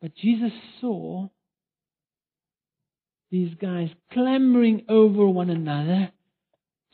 [0.00, 1.28] But Jesus saw
[3.30, 6.10] these guys clambering over one another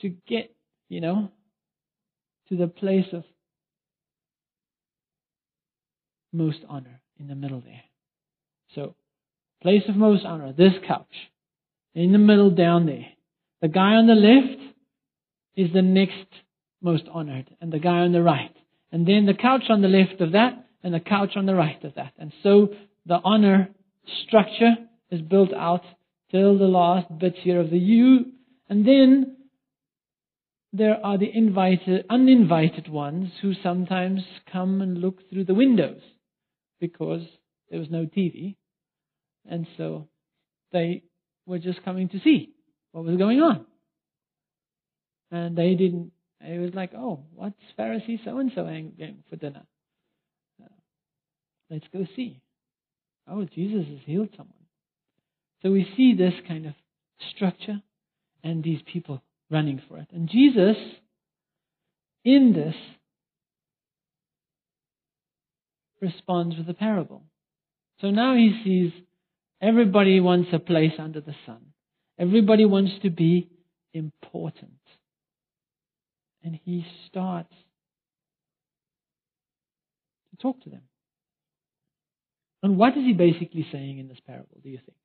[0.03, 0.55] to get,
[0.91, 1.31] you know,
[2.49, 3.25] to the place of
[6.33, 7.83] most honor in the middle there.
[8.75, 8.95] So,
[9.63, 11.07] place of most honor, this couch.
[11.95, 13.07] In the middle down there.
[13.61, 14.63] The guy on the left
[15.57, 16.29] is the next
[16.81, 18.55] most honored, and the guy on the right.
[18.93, 21.83] And then the couch on the left of that, and the couch on the right
[21.83, 22.13] of that.
[22.19, 22.69] And so
[23.05, 23.69] the honor
[24.27, 24.77] structure
[25.11, 25.83] is built out
[26.31, 28.27] till the last bit here of the U.
[28.69, 29.38] And then
[30.73, 34.21] there are the invited, uninvited ones who sometimes
[34.53, 36.01] come and look through the windows
[36.81, 37.23] because
[37.71, 38.57] there was no TV.
[39.49, 40.09] And so
[40.73, 41.05] they
[41.47, 42.51] were just coming to see
[42.93, 43.65] what was going on.
[45.31, 49.67] And they didn't, it was like, oh, what's Pharisee so and so having for dinner?
[50.63, 50.69] Uh,
[51.71, 52.41] let's go see.
[53.27, 54.55] Oh, Jesus has healed someone.
[55.63, 56.75] So we see this kind of
[57.35, 57.83] structure
[58.45, 60.09] and these people running for it.
[60.13, 60.77] And Jesus,
[62.25, 62.75] in this,
[66.01, 67.25] responds with a parable.
[68.01, 68.93] So now he sees
[69.61, 71.73] everybody wants a place under the sun.
[72.19, 73.49] Everybody wants to be
[73.93, 74.73] important.
[76.43, 77.53] And he starts
[80.31, 80.83] to talk to them.
[82.63, 84.97] And what is he basically saying in this parable, do you think?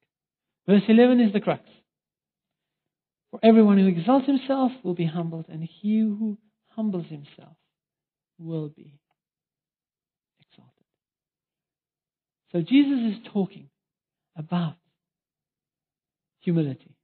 [0.68, 1.64] Verse 11 is the crux.
[3.34, 7.58] For everyone who exalts himself will be humbled, and he who humbles himself
[8.38, 9.00] will be
[10.40, 10.86] exalted.
[12.52, 13.70] So Jesus is talking
[14.38, 14.76] about
[16.42, 16.96] humility.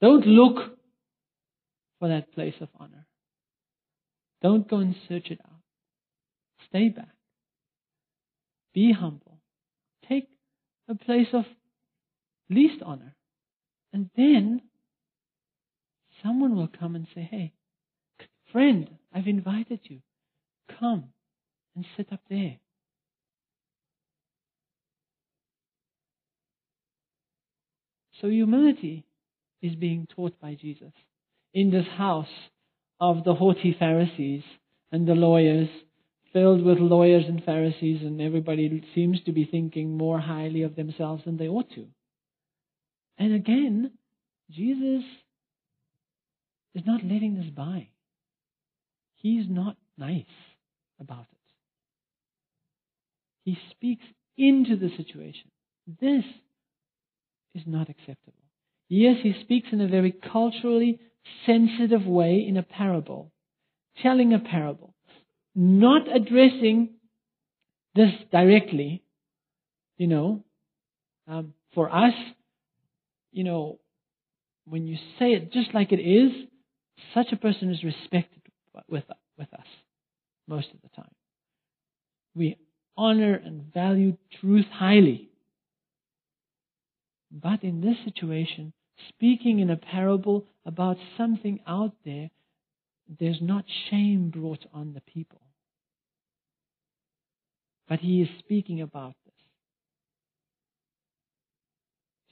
[0.00, 0.78] Don't look
[1.98, 3.06] for that place of honor.
[4.40, 5.60] Don't go and search it out.
[6.70, 7.14] Stay back.
[8.72, 9.42] Be humble.
[10.08, 10.30] Take
[10.88, 11.44] a place of
[12.48, 13.14] least honor.
[13.94, 14.60] And then
[16.20, 17.52] someone will come and say, Hey,
[18.50, 20.00] friend, I've invited you.
[20.80, 21.04] Come
[21.76, 22.56] and sit up there.
[28.20, 29.04] So humility
[29.62, 30.92] is being taught by Jesus
[31.52, 32.26] in this house
[33.00, 34.42] of the haughty Pharisees
[34.90, 35.68] and the lawyers,
[36.32, 41.22] filled with lawyers and Pharisees, and everybody seems to be thinking more highly of themselves
[41.24, 41.86] than they ought to.
[43.18, 43.92] And again,
[44.50, 45.04] Jesus
[46.74, 47.88] is not letting this by.
[49.16, 50.24] He's not nice
[51.00, 51.38] about it.
[53.44, 54.04] He speaks
[54.36, 55.50] into the situation.
[56.00, 56.24] This
[57.54, 58.34] is not acceptable.
[58.88, 60.98] Yes, he speaks in a very culturally
[61.46, 63.32] sensitive way in a parable,
[64.02, 64.94] telling a parable,
[65.54, 66.90] not addressing
[67.94, 69.02] this directly.
[69.96, 70.44] You know,
[71.28, 72.14] um, for us,
[73.34, 73.80] you know,
[74.64, 76.30] when you say it just like it is,
[77.12, 78.40] such a person is respected
[78.88, 79.04] with,
[79.36, 79.66] with us
[80.46, 81.10] most of the time.
[82.34, 82.56] We
[82.96, 85.30] honor and value truth highly.
[87.30, 88.72] But in this situation,
[89.08, 92.30] speaking in a parable about something out there,
[93.18, 95.40] there's not shame brought on the people.
[97.88, 99.34] But he is speaking about this.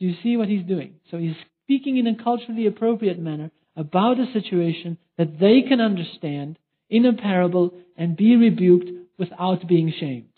[0.03, 0.95] Do you see what he's doing?
[1.13, 6.59] So he's speaking in a culturally appropriate manner about a situation that they can understand
[6.91, 10.31] in a parable and be rebuked without being shamed.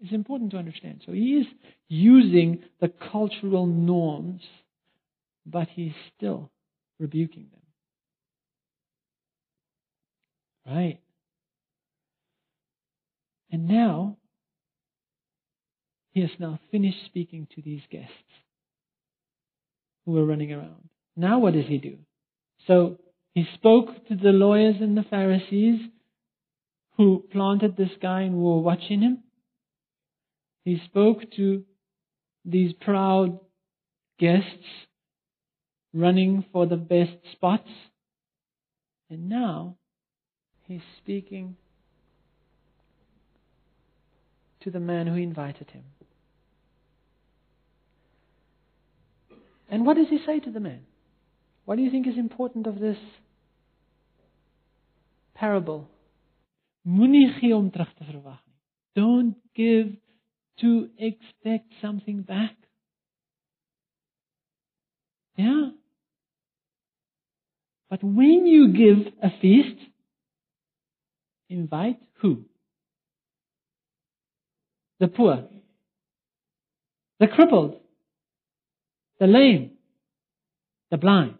[0.00, 1.02] It's important to understand.
[1.06, 1.46] So he is
[1.86, 4.42] using the cultural norms,
[5.46, 6.50] but he's still
[6.98, 7.46] rebuking
[10.66, 10.74] them.
[10.74, 11.00] Right.
[13.52, 14.16] And now,
[16.12, 18.12] he has now finished speaking to these guests
[20.04, 20.88] who were running around.
[21.16, 21.98] Now what does he do?
[22.66, 22.98] So
[23.34, 25.80] he spoke to the lawyers and the Pharisees
[26.96, 29.22] who planted this guy and were watching him.
[30.64, 31.64] He spoke to
[32.44, 33.38] these proud
[34.18, 34.46] guests
[35.92, 37.68] running for the best spots.
[39.08, 39.76] And now
[40.66, 41.56] he's speaking
[44.62, 45.84] to the man who invited him.
[49.70, 50.80] And what does he say to the man?
[51.64, 52.98] What do you think is important of this
[55.34, 55.88] parable?
[56.86, 58.58] Moenie gee om terug te verwag nie.
[58.96, 59.96] Don't give
[60.60, 62.56] to expect something back.
[65.36, 65.70] Yeah.
[67.88, 69.78] But when you give a feast,
[71.48, 72.44] invite who?
[74.98, 75.48] The poor,
[77.18, 77.79] the crippled,
[79.20, 79.72] the lame,
[80.90, 81.34] the blind.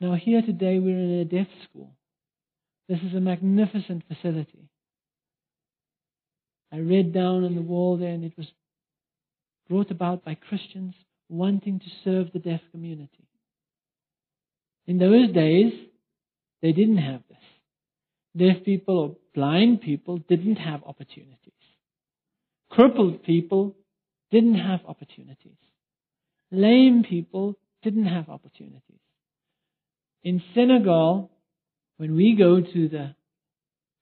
[0.00, 1.94] Now, here today we're in a deaf school.
[2.88, 4.68] This is a magnificent facility.
[6.72, 8.48] I read down on the wall there, and it was
[9.68, 10.94] brought about by Christians
[11.28, 13.28] wanting to serve the deaf community.
[14.86, 15.72] In those days,
[16.60, 17.38] they didn't have this.
[18.36, 21.38] Deaf people or blind people didn't have opportunities.
[22.70, 23.76] Crippled people
[24.34, 25.62] didn't have opportunities.
[26.50, 29.04] Lame people didn't have opportunities.
[30.24, 31.30] In Senegal,
[31.98, 33.14] when we go to the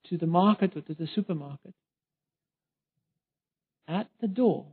[0.09, 1.74] to the market or to the supermarket,
[3.87, 4.66] at the door,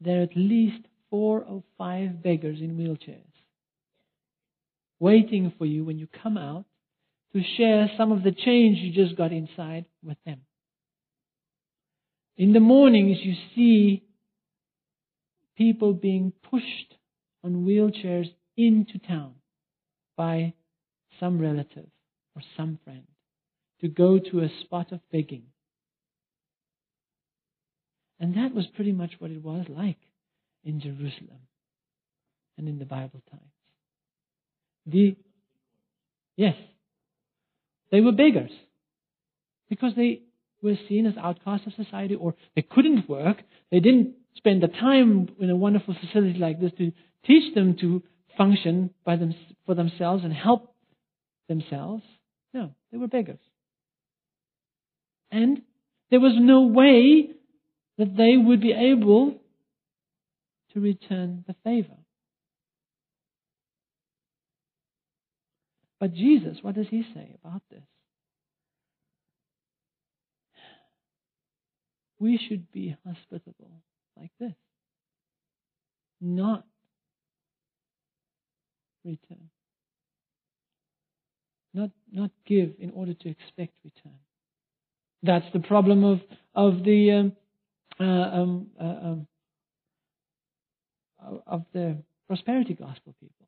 [0.00, 3.30] there are at least four or five beggars in wheelchairs
[4.98, 6.64] waiting for you when you come out
[7.32, 10.40] to share some of the change you just got inside with them.
[12.40, 14.02] In the mornings, you see
[15.58, 16.94] people being pushed
[17.44, 19.34] on wheelchairs into town
[20.16, 20.54] by
[21.20, 21.84] some relative
[22.34, 23.02] or some friend
[23.82, 25.42] to go to a spot of begging.
[28.18, 30.00] And that was pretty much what it was like
[30.64, 31.42] in Jerusalem
[32.56, 33.52] and in the Bible times.
[34.86, 35.14] The,
[36.36, 36.56] yes,
[37.90, 38.52] they were beggars
[39.68, 40.22] because they
[40.62, 43.38] were seen as outcasts of society or they couldn't work.
[43.70, 46.92] They didn't spend the time in a wonderful facility like this to
[47.26, 48.02] teach them to
[48.36, 49.34] function by them,
[49.66, 50.74] for themselves and help
[51.48, 52.02] themselves.
[52.54, 53.40] No, they were beggars.
[55.30, 55.62] And
[56.10, 57.30] there was no way
[57.98, 59.38] that they would be able
[60.74, 61.96] to return the favor.
[65.98, 67.82] But Jesus, what does he say about this?
[72.20, 73.82] We should be hospitable
[74.16, 74.52] like this,
[76.20, 76.64] not
[79.04, 79.48] return.
[81.72, 84.18] Not, not give in order to expect return.
[85.22, 86.20] That's the problem of,
[86.54, 87.32] of the um,
[87.98, 89.26] uh, um, uh, um,
[91.46, 93.46] of the prosperity gospel people.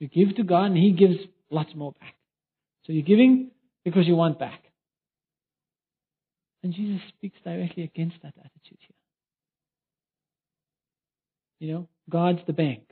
[0.00, 1.16] You give to God and He gives
[1.50, 2.14] lots more back.
[2.84, 3.50] So you're giving
[3.84, 4.65] because you want back.
[6.66, 8.96] And Jesus speaks directly against that attitude here.
[11.60, 12.90] You know, God's the bank.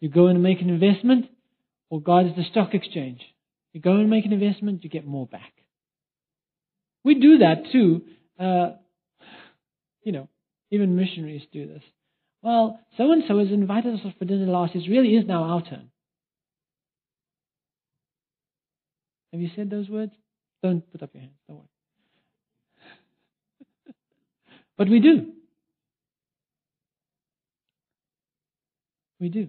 [0.00, 1.26] You go and make an investment,
[1.90, 3.20] or God is the stock exchange.
[3.74, 5.52] You go and make an investment, you get more back.
[7.04, 8.04] We do that too.
[8.40, 8.70] Uh,
[10.02, 10.30] you know,
[10.70, 11.82] even missionaries do this.
[12.40, 14.74] Well, so and so has invited us for dinner last.
[14.74, 15.90] It really is now our turn.
[19.30, 20.12] Have you said those words?
[20.62, 21.34] Don't put up your hands.
[21.46, 21.68] Don't worry.
[24.76, 25.32] But we do.
[29.20, 29.48] We do.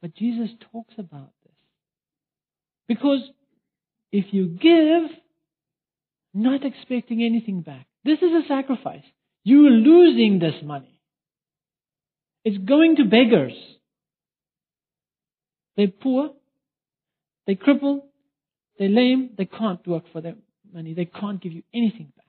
[0.00, 1.52] But Jesus talks about this.
[2.88, 3.20] Because
[4.12, 5.10] if you give,
[6.32, 9.04] not expecting anything back, this is a sacrifice.
[9.44, 11.00] You're losing this money.
[12.44, 13.54] It's going to beggars.
[15.76, 16.30] They're poor,
[17.46, 18.02] they're crippled,
[18.78, 20.36] they're lame, they can't work for their
[20.72, 22.23] money, they can't give you anything back.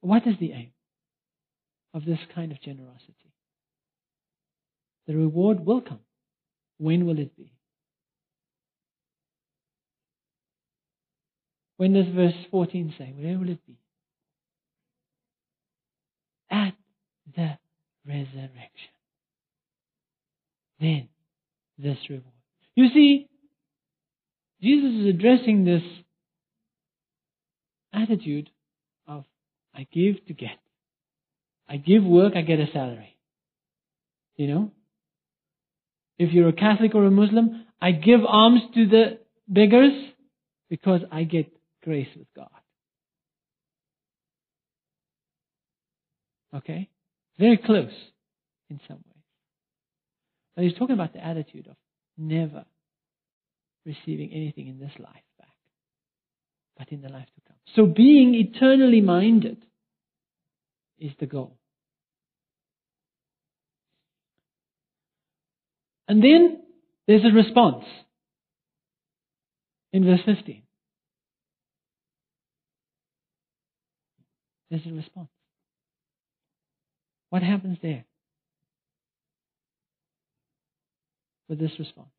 [0.00, 0.72] What is the aim
[1.92, 3.14] of this kind of generosity?
[5.06, 6.00] The reward will come.
[6.78, 7.52] When will it be?
[11.76, 13.14] When does verse 14 say?
[13.16, 13.78] Where will it be?
[16.50, 16.74] At
[17.34, 17.58] the
[18.06, 18.90] resurrection.
[20.78, 21.08] Then,
[21.78, 22.24] this reward.
[22.74, 23.28] You see,
[24.62, 25.82] Jesus is addressing this
[27.92, 28.50] attitude
[29.80, 30.58] I give to get.
[31.66, 33.16] I give work, I get a salary.
[34.36, 34.70] You know?
[36.18, 39.92] If you're a Catholic or a Muslim, I give alms to the beggars
[40.68, 41.50] because I get
[41.82, 42.50] grace with God.
[46.54, 46.90] Okay?
[47.38, 47.92] Very close
[48.68, 49.24] in some ways.
[50.56, 51.76] But he's talking about the attitude of
[52.18, 52.66] never
[53.86, 55.54] receiving anything in this life back,
[56.76, 57.56] but in the life to come.
[57.74, 59.56] So being eternally minded
[61.00, 61.56] is the goal.
[66.06, 66.62] And then
[67.06, 67.84] there's a response
[69.92, 70.62] in verse 15.
[74.70, 75.28] There's a response.
[77.30, 78.04] What happens there
[81.48, 82.10] with this response?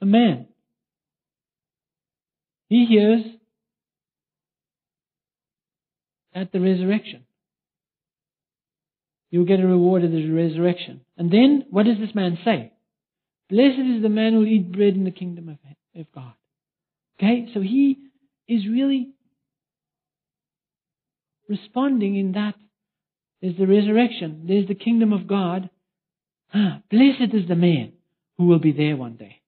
[0.00, 0.46] A man.
[2.68, 3.22] He hears
[6.34, 7.24] at the resurrection.
[9.30, 11.02] You'll get a reward at the resurrection.
[11.16, 12.72] And then, what does this man say?
[13.50, 15.56] Blessed is the man who will eat bread in the kingdom of,
[16.00, 16.32] of God.
[17.18, 17.98] Okay, so he
[18.46, 19.10] is really
[21.48, 22.54] responding in that
[23.40, 25.70] there's the resurrection, there's the kingdom of God.
[26.52, 27.92] Ah, blessed is the man
[28.36, 29.40] who will be there one day.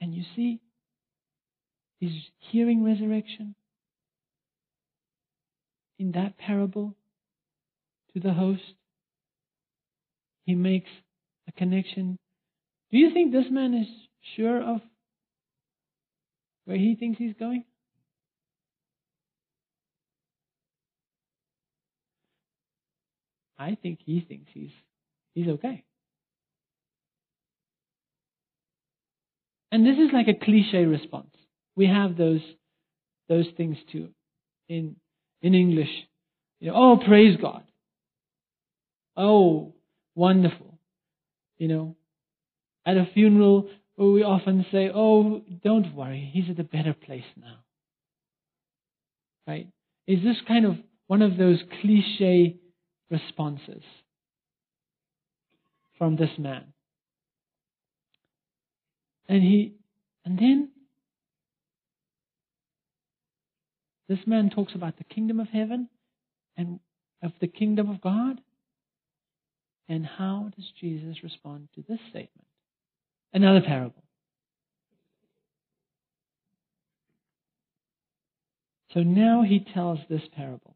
[0.00, 0.60] And you see,
[2.00, 3.54] he's hearing resurrection
[5.98, 6.96] in that parable
[8.14, 8.74] to the host.
[10.44, 10.88] He makes
[11.46, 12.18] a connection.
[12.90, 13.86] Do you think this man is
[14.34, 14.80] sure of
[16.64, 17.64] where he thinks he's going?
[23.58, 24.70] I think he thinks he's
[25.34, 25.84] he's okay.
[29.70, 31.34] And this is like a cliche response.
[31.80, 32.42] We have those
[33.30, 34.10] those things too
[34.68, 34.96] in
[35.40, 35.88] in English.
[36.60, 37.62] You know, oh praise God.
[39.16, 39.72] Oh,
[40.14, 40.78] wonderful.
[41.56, 41.96] You know,
[42.84, 47.60] at a funeral, we often say, oh, don't worry, he's at a better place now.
[49.46, 49.68] Right?
[50.06, 50.74] Is this kind of
[51.06, 52.56] one of those cliche
[53.10, 53.82] responses
[55.96, 56.74] from this man?
[59.30, 59.76] And he,
[60.26, 60.68] and then
[64.10, 65.88] This man talks about the kingdom of heaven
[66.56, 66.80] and
[67.22, 68.40] of the kingdom of God.
[69.88, 72.48] And how does Jesus respond to this statement?
[73.32, 74.02] Another parable.
[78.94, 80.74] So now he tells this parable.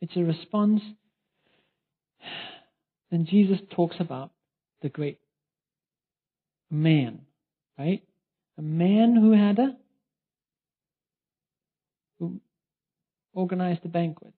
[0.00, 0.80] It's a response.
[3.10, 4.30] And Jesus talks about
[4.80, 5.18] the great
[6.70, 7.22] man,
[7.76, 8.04] right?
[8.62, 9.76] A man who had a
[12.20, 12.40] who
[13.34, 14.34] organized a banquet.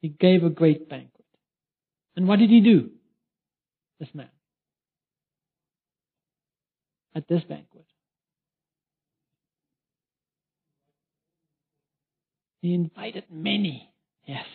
[0.00, 1.24] He gave a great banquet.
[2.16, 2.90] And what did he do?
[4.00, 4.28] This man.
[7.14, 7.86] At this banquet.
[12.60, 13.88] He invited many.
[14.26, 14.46] Yes.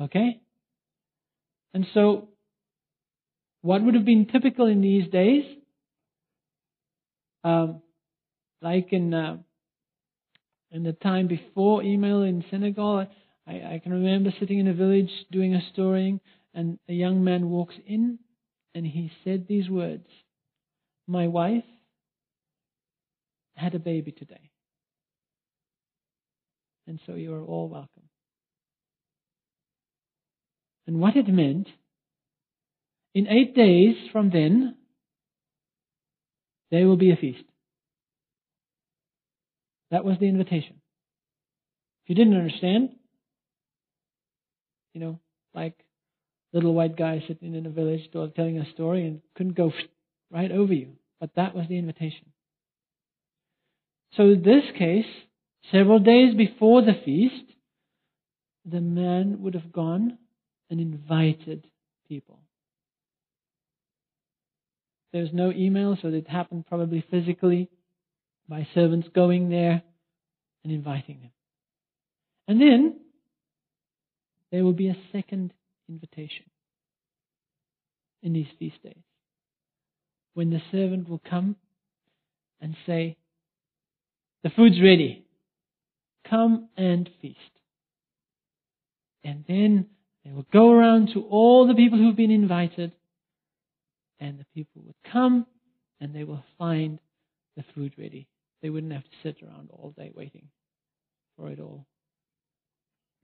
[0.00, 0.40] Okay?
[1.74, 2.28] And so,
[3.62, 5.44] what would have been typical in these days?
[7.44, 7.82] Um,
[8.62, 9.38] like in uh,
[10.70, 13.06] in the time before email in Senegal,
[13.46, 16.20] I, I can remember sitting in a village doing a story,
[16.54, 18.18] and a young man walks in,
[18.74, 20.06] and he said these words:
[21.06, 21.64] "My wife
[23.54, 24.50] had a baby today,
[26.86, 28.08] and so you are all welcome."
[30.86, 31.68] And what it meant,
[33.14, 34.76] in eight days from then,
[36.70, 37.44] there will be a feast.
[39.90, 40.80] That was the invitation.
[42.04, 42.90] If you didn't understand,
[44.92, 45.20] you know,
[45.54, 45.78] like
[46.52, 49.72] little white guy sitting in a village telling a story and couldn't go
[50.30, 50.92] right over you.
[51.20, 52.26] But that was the invitation.
[54.14, 55.06] So in this case,
[55.70, 57.44] several days before the feast,
[58.64, 60.18] the man would have gone
[60.70, 61.66] and invited
[62.08, 62.40] people.
[65.12, 67.70] There's no email, so it happened probably physically
[68.48, 69.82] by servants going there
[70.64, 71.30] and inviting them.
[72.46, 73.00] And then
[74.50, 75.52] there will be a second
[75.88, 76.44] invitation
[78.22, 78.96] in these feast days
[80.34, 81.56] when the servant will come
[82.60, 83.16] and say,
[84.42, 85.24] The food's ready.
[86.28, 87.38] Come and feast.
[89.24, 89.86] And then
[90.24, 92.92] they will go around to all the people who've been invited,
[94.20, 95.46] and the people would come
[96.00, 97.00] and they will find
[97.56, 98.28] the food ready.
[98.62, 100.48] They wouldn't have to sit around all day waiting
[101.36, 101.86] for it all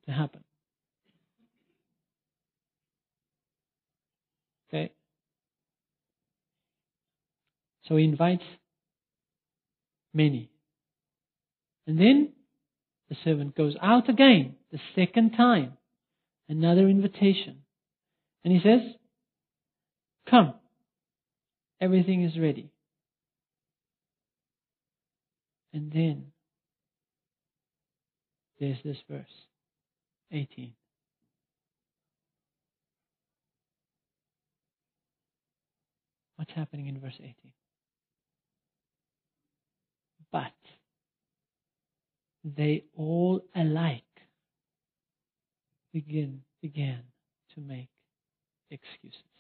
[0.07, 0.45] to happen.
[4.69, 4.93] Okay?
[7.89, 8.45] So he invites
[10.13, 10.51] many.
[11.87, 12.33] And then
[13.09, 15.75] the servant goes out again, the second time.
[16.49, 17.59] Another invitation.
[18.45, 18.81] And he says,
[20.29, 20.55] Come.
[21.81, 22.71] Everything is ready.
[25.73, 26.27] And then
[28.61, 29.25] there's this verse
[30.31, 30.73] 18.
[36.37, 37.35] What's happening in verse 18?
[40.31, 40.53] But
[42.45, 44.03] they all alike
[45.93, 47.01] begin began
[47.55, 47.89] to make
[48.71, 49.34] excuses.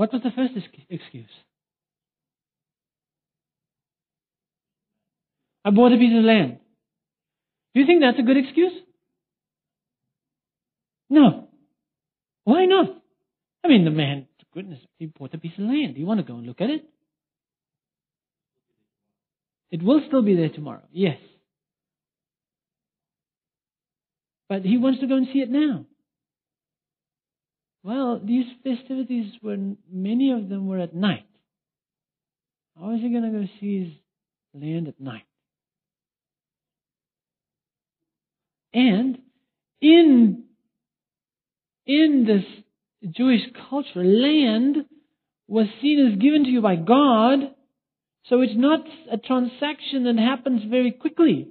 [0.00, 0.54] What was the first
[0.88, 1.28] excuse?
[5.62, 6.56] I bought a piece of land.
[7.74, 8.72] Do you think that's a good excuse?
[11.10, 11.48] No.
[12.44, 12.86] Why not?
[13.62, 15.96] I mean, the man goodness, he bought a piece of land.
[15.96, 16.82] Do you want to go and look at it?
[19.70, 21.18] It will still be there tomorrow, yes.
[24.48, 25.84] But he wants to go and see it now.
[27.82, 29.56] Well, these festivities were,
[29.90, 31.26] many of them were at night.
[32.78, 33.92] How is he going to go see his
[34.62, 35.24] land at night?
[38.72, 39.18] And
[39.80, 40.44] in,
[41.86, 44.84] in this Jewish culture, land
[45.48, 47.54] was seen as given to you by God,
[48.26, 51.48] so it's not a transaction that happens very quickly.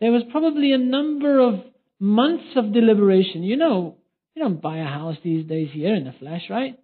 [0.00, 1.60] There was probably a number of
[2.00, 3.44] months of deliberation.
[3.44, 3.98] You know,
[4.34, 6.78] you don't buy a house these days here in a flash, right?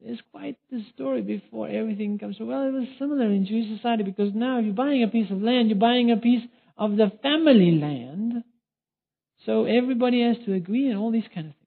[0.00, 2.36] There's quite the story before everything comes.
[2.38, 5.40] Well, it was similar in Jewish society because now if you're buying a piece of
[5.40, 6.42] land, you're buying a piece
[6.76, 8.44] of the family land.
[9.46, 11.64] So everybody has to agree and all these kind of things.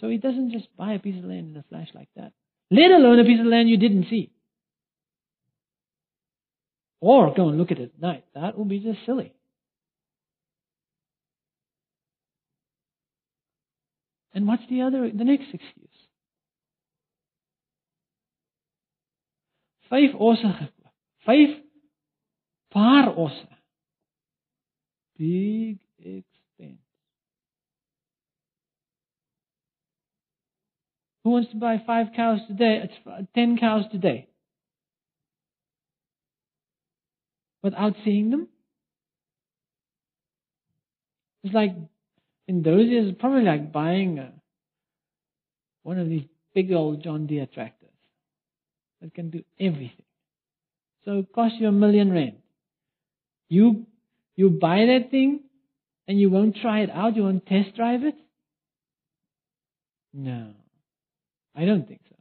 [0.00, 2.32] So he doesn't just buy a piece of land in a flash like that,
[2.70, 4.30] let alone a piece of land you didn't see.
[7.00, 8.24] Or go and look at it at night.
[8.34, 9.34] That would be just silly.
[14.38, 15.98] And what's the other, the next excuse?
[19.90, 20.92] Vyf osse gekoop.
[21.26, 21.60] Vyf
[22.70, 23.48] paar osse.
[25.18, 26.78] Big expense.
[31.24, 32.78] Who wants to buy five cows today?
[32.80, 34.28] Uh, it's uh, ten cows today.
[37.64, 38.46] Without seeing them?
[41.42, 41.72] It's like
[42.48, 44.32] in those years, probably like buying a,
[45.82, 46.24] one of these
[46.54, 47.90] big old John Deere tractors
[49.00, 50.06] that can do everything.
[51.04, 52.38] So it costs you a million rand.
[53.48, 53.86] You
[54.34, 55.40] you buy that thing
[56.06, 58.14] and you won't try it out, you won't test drive it?
[60.12, 60.52] No.
[61.54, 62.16] I don't think so.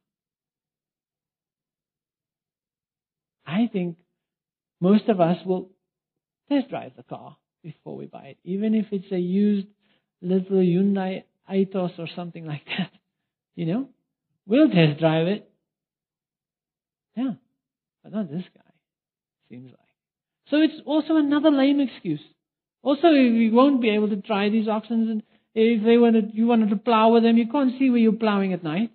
[3.46, 3.98] I think
[4.82, 5.70] most of us will
[6.50, 9.68] test drive the car before we buy it, even if it's a used
[10.22, 12.92] little Hyundai Atos or something like that.
[13.56, 13.90] You know,
[14.46, 15.50] we'll test drive it.
[17.16, 17.34] Yeah,
[18.04, 18.62] but not this guy.
[19.50, 19.80] Seems like.
[20.50, 22.22] So it's also another lame excuse.
[22.84, 25.24] Also, you won't be able to try these oxen, and
[25.56, 28.54] if they wanted, you wanted to plow with them, you can't see where you're plowing
[28.54, 28.92] at night.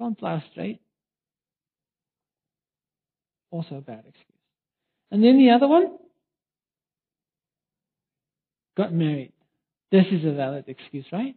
[0.00, 0.80] Can't plow straight.
[3.50, 4.24] Also a bad excuse.
[5.10, 5.98] And then the other one,
[8.78, 9.32] got married.
[9.90, 11.34] This is a valid excuse, right?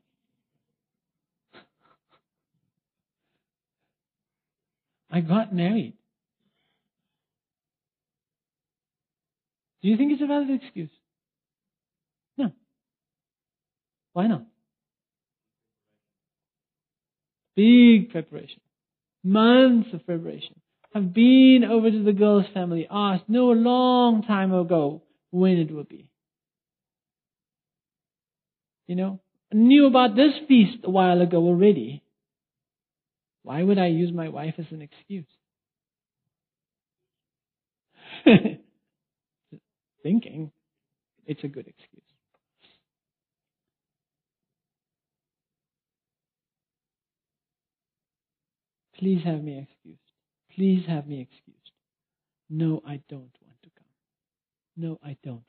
[5.09, 5.95] I got married.
[9.81, 10.91] Do you think it's a valid excuse?
[12.37, 12.51] No.
[14.13, 14.45] Why not?
[17.55, 18.61] Big preparation.
[19.23, 20.61] Months of preparation.
[20.93, 25.89] I've been over to the girl's family, asked, a long time ago when it would
[25.89, 26.10] be.
[28.91, 29.21] You know,
[29.53, 32.03] knew about this feast a while ago already.
[33.41, 35.23] Why would I use my wife as an excuse?
[40.03, 40.51] Thinking
[41.25, 42.03] it's a good excuse.
[48.99, 49.99] Please have me excused.
[50.53, 51.71] Please have me excused.
[52.49, 53.85] No, I don't want to come.
[54.75, 55.43] No, I don't.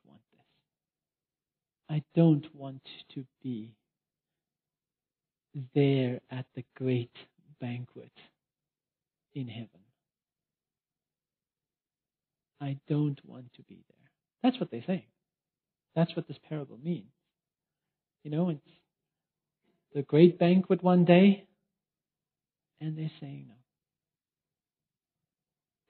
[1.88, 2.82] I don't want
[3.14, 3.72] to be
[5.74, 7.14] there at the great
[7.60, 8.12] banquet
[9.34, 9.68] in heaven.
[12.60, 14.10] I don't want to be there.
[14.42, 15.06] That's what they say.
[15.94, 17.10] That's what this parable means.
[18.24, 18.60] You know, it's
[19.94, 21.44] the great banquet one day,
[22.80, 23.54] and they're saying no.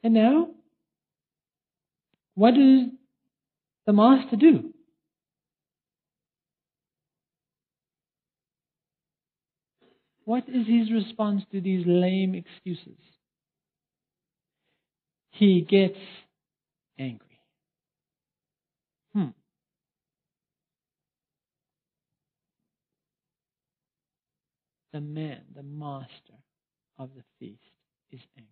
[0.02, 0.48] And now,
[2.34, 2.88] what does
[3.86, 4.71] the master do?
[10.32, 12.96] What is his response to these lame excuses?
[15.30, 15.98] He gets
[16.98, 17.38] angry.
[19.12, 19.26] Hmm.
[24.94, 26.08] The man, the master
[26.98, 27.60] of the feast,
[28.10, 28.48] is angry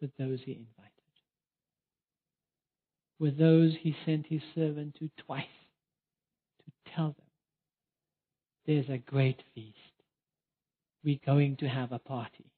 [0.00, 0.92] with those he invited,
[3.18, 5.42] with those he sent his servant to twice
[6.64, 7.29] to tell them
[8.66, 9.76] there's a great feast.
[11.04, 12.50] We're going to have a party.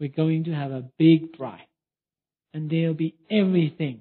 [0.00, 1.66] We're going to have a big bride.
[2.54, 4.00] And there'll be everything.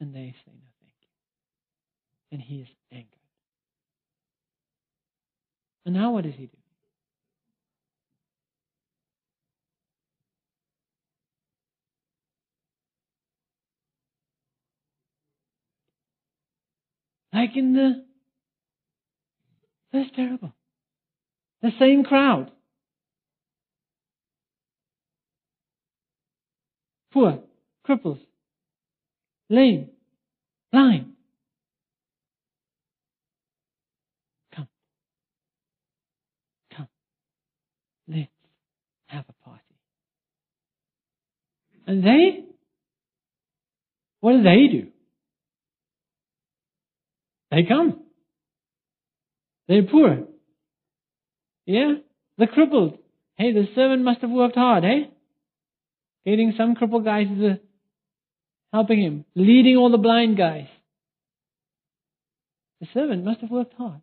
[0.00, 2.32] And they say no thank you.
[2.32, 3.06] And he is angered.
[5.86, 6.65] And now what does he do?
[17.36, 18.02] Like in the
[19.92, 20.54] That's terrible.
[21.60, 22.50] The same crowd.
[27.12, 27.40] Poor,
[27.86, 28.20] cripples,
[29.50, 29.90] lame,
[30.72, 31.12] blind.
[34.54, 34.68] Come.
[36.74, 36.88] Come.
[38.08, 38.30] Let's
[39.08, 39.62] have a party.
[41.86, 42.44] And they,
[44.20, 44.88] what do they do?
[47.50, 48.02] They come.
[49.68, 50.26] They're poor.
[51.64, 51.94] Yeah?
[52.38, 52.98] The crippled.
[53.36, 55.10] Hey, the servant must have worked hard, hey?
[56.24, 57.60] Getting some crippled guys to
[58.72, 60.66] helping him, leading all the blind guys.
[62.80, 64.00] The servant must have worked hard.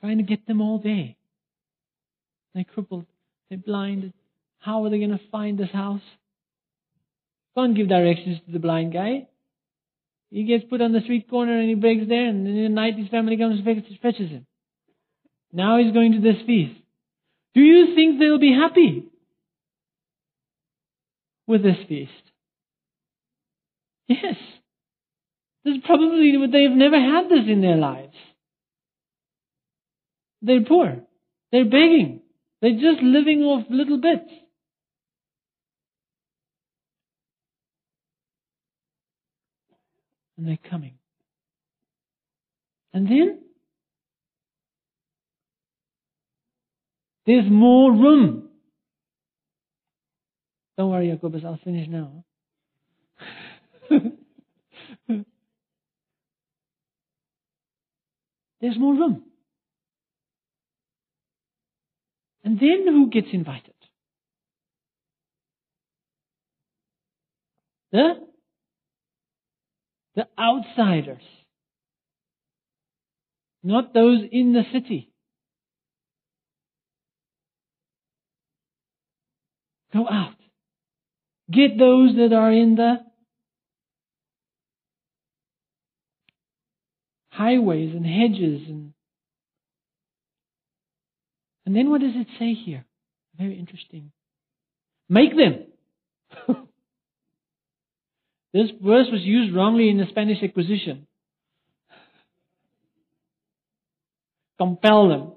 [0.00, 1.14] trying to get them all there.
[2.54, 3.06] They're crippled.
[3.48, 4.12] They're blinded.
[4.58, 6.02] How are they going to find this house?
[7.56, 9.28] Can't give directions to the blind guy.
[10.30, 12.98] He gets put on the street corner and he breaks there, and in the night
[12.98, 14.46] his family comes and fetches him.
[15.52, 16.78] Now he's going to this feast.
[17.54, 19.04] Do you think they'll be happy
[21.46, 22.12] with this feast?
[24.06, 24.36] Yes.
[25.64, 28.14] This is probably what they've never had this in their lives.
[30.42, 30.98] They're poor.
[31.50, 32.20] They're begging.
[32.60, 34.30] They're just living off little bits.
[40.38, 40.94] And they're coming.
[42.94, 43.40] And then
[47.26, 48.48] there's more room.
[50.78, 52.24] Don't worry, Jacobus, I'll finish now.
[58.60, 59.24] there's more room.
[62.44, 63.74] And then who gets invited?
[67.90, 68.27] The,
[70.18, 71.22] the outsiders.
[73.62, 75.12] Not those in the city.
[79.92, 80.34] Go out.
[81.48, 82.96] Get those that are in the
[87.30, 88.92] highways and hedges and
[91.64, 92.84] and then what does it say here?
[93.38, 94.10] Very interesting.
[95.08, 96.56] Make them.
[98.58, 101.06] this verse was used wrongly in the Spanish Inquisition.
[104.58, 105.32] Compel them.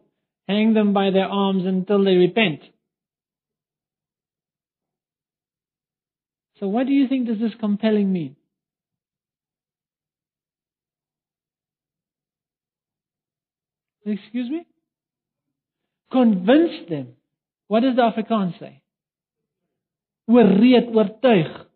[0.47, 2.61] Hang them by their arms until they repent.
[6.59, 8.35] So what do you think does this compelling mean?
[14.03, 14.65] Excuse me?
[16.11, 17.09] Convince them.
[17.67, 18.81] What does the Afrikaans say?
[20.27, 21.67] Oorreed, oortuig.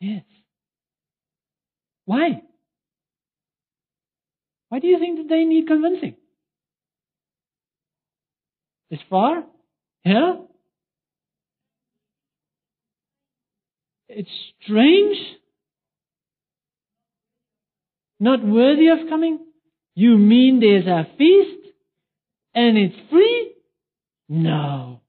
[0.00, 0.24] Yes.
[2.06, 2.42] Why?
[4.70, 6.16] Why do you think that they need convincing?
[8.88, 9.44] It's far?
[10.04, 10.34] Yeah?
[14.08, 14.30] It's
[14.62, 15.16] strange?
[18.18, 19.38] Not worthy of coming?
[19.94, 21.68] You mean there's a feast
[22.54, 23.54] and it's free?
[24.28, 25.00] No.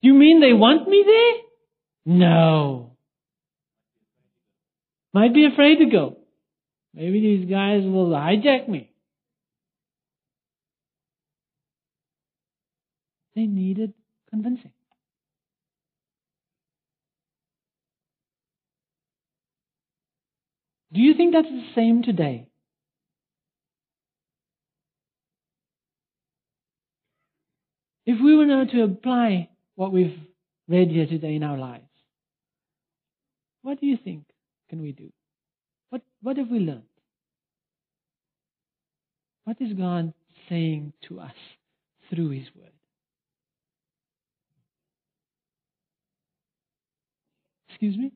[0.00, 1.47] You mean they want me there?
[2.10, 2.92] No.
[5.12, 6.16] Might be afraid to go.
[6.94, 8.90] Maybe these guys will hijack me.
[13.36, 13.92] They needed
[14.30, 14.72] convincing.
[20.90, 22.48] Do you think that's the same today?
[28.06, 30.18] If we were now to apply what we've
[30.68, 31.87] read here today in our lives,
[33.62, 34.24] what do you think
[34.68, 35.10] can we do?
[35.90, 36.82] What, what have we learned?
[39.44, 40.12] What is God
[40.48, 41.34] saying to us
[42.10, 42.72] through His Word?
[47.68, 48.12] Excuse me?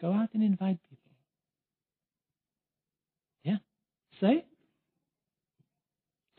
[0.00, 1.10] Go out and invite people.
[3.42, 3.56] Yeah.
[4.20, 4.44] Say.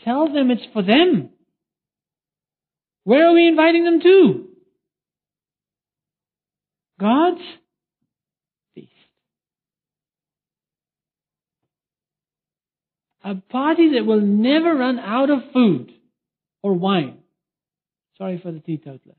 [0.04, 1.30] Tell them it's for them.
[3.04, 4.51] Where are we inviting them to?
[7.02, 7.42] God's
[8.76, 8.92] feast.
[13.24, 15.92] A party that will never run out of food
[16.62, 17.18] or wine.
[18.20, 19.16] Sorry for the teetotaler.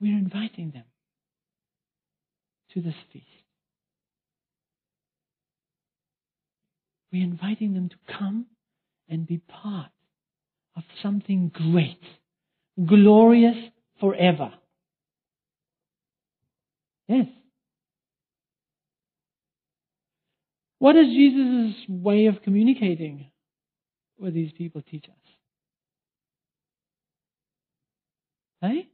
[0.00, 0.84] We're inviting them
[2.74, 3.26] to this feast.
[7.12, 8.46] We're inviting them to come
[9.08, 9.90] and be part
[10.78, 12.00] of something great,
[12.86, 13.56] glorious
[14.00, 14.52] forever.
[17.08, 17.26] Yes.
[20.78, 23.26] What does Jesus' way of communicating
[24.20, 25.32] with these people teach us?
[28.60, 28.88] Hey?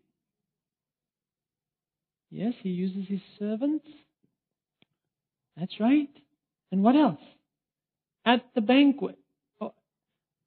[2.30, 3.86] Yes, he uses his servants.
[5.58, 6.08] That's right.
[6.72, 7.20] And what else?
[8.24, 9.18] At the banquet,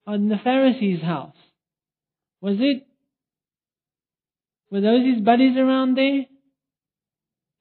[0.08, 1.36] on the Pharisee's house,
[2.41, 2.88] was it?
[4.72, 6.26] Were those his buddies around there?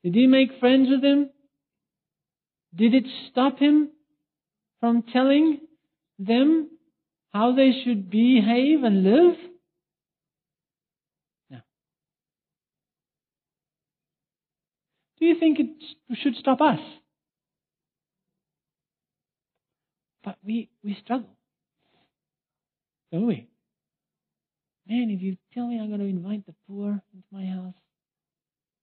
[0.05, 1.31] Did he make friends with them?
[2.75, 3.91] Did it stop him
[4.81, 5.61] from telling
[6.19, 6.71] them
[7.33, 9.37] how they should behave and live?
[15.19, 16.79] Do you think it should stop us?
[20.23, 21.36] But we, we struggle.
[23.13, 23.49] Don't we?
[24.89, 27.75] Man, if you tell me I'm going to invite the poor into my house,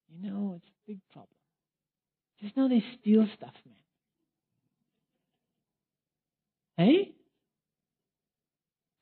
[0.10, 1.30] you know, it's a big problem.
[2.42, 3.76] Just know they steal stuff, man.
[6.78, 7.12] Hey?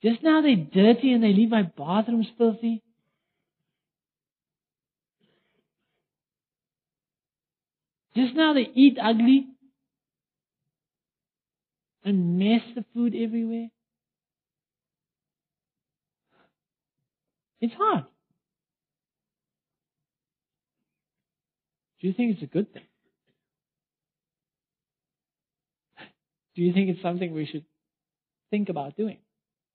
[0.03, 2.83] Just now they're dirty and they leave my bathrooms filthy.
[8.15, 9.47] Just now they eat ugly
[12.03, 13.69] and mess the food everywhere.
[17.61, 18.05] It's hard.
[22.01, 22.87] Do you think it's a good thing?
[26.55, 27.65] Do you think it's something we should
[28.49, 29.19] think about doing?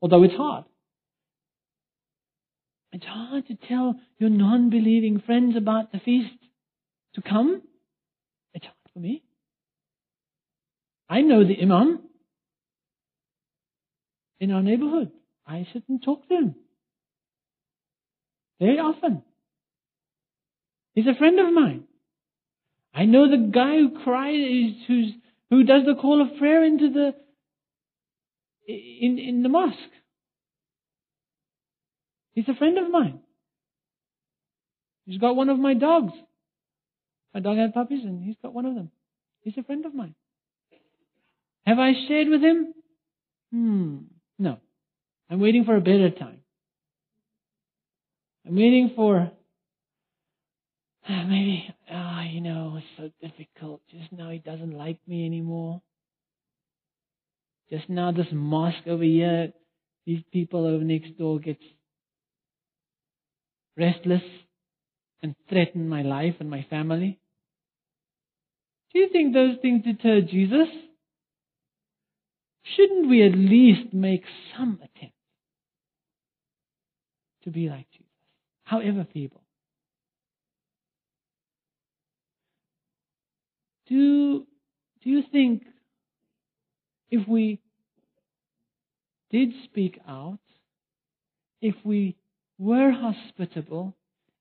[0.03, 0.64] Although it's hard.
[2.93, 6.34] It's hard to tell your non believing friends about the feast
[7.14, 7.62] to come.
[8.53, 9.22] It's hard for me.
[11.09, 12.01] I know the Imam
[14.41, 15.12] in our neighborhood.
[15.47, 16.55] I sit and talk to him
[18.61, 19.22] very often.
[20.94, 21.84] He's a friend of mine.
[22.94, 25.12] I know the guy who cries, who's,
[25.50, 27.14] who does the call of prayer into the,
[28.66, 29.76] in, in the mosque.
[32.32, 33.20] He's a friend of mine.
[35.04, 36.12] He's got one of my dogs.
[37.32, 38.90] My dog had puppies and he's got one of them.
[39.42, 40.14] He's a friend of mine.
[41.66, 42.74] Have I shared with him?
[43.52, 43.96] Hmm,
[44.38, 44.59] no.
[45.28, 46.40] I'm waiting for a better time.
[48.47, 49.30] I'm waiting for
[51.09, 53.80] maybe, ah, oh, you know, it's so difficult.
[53.90, 55.82] Just now he doesn't like me anymore.
[57.70, 59.53] Just now this mosque over here,
[60.05, 61.62] these people over next door gets
[63.76, 64.22] restless
[65.22, 67.18] and threaten my life and my family.
[68.92, 70.68] Do you think those things deter Jesus?
[72.76, 74.22] Shouldn't we at least make
[74.57, 75.14] some attempt
[77.44, 78.05] to be like Jesus?
[78.66, 79.42] However feeble.
[83.88, 84.44] Do,
[85.02, 85.62] do you think
[87.10, 87.60] if we
[89.30, 90.40] did speak out,
[91.60, 92.16] if we
[92.58, 93.96] were hospitable,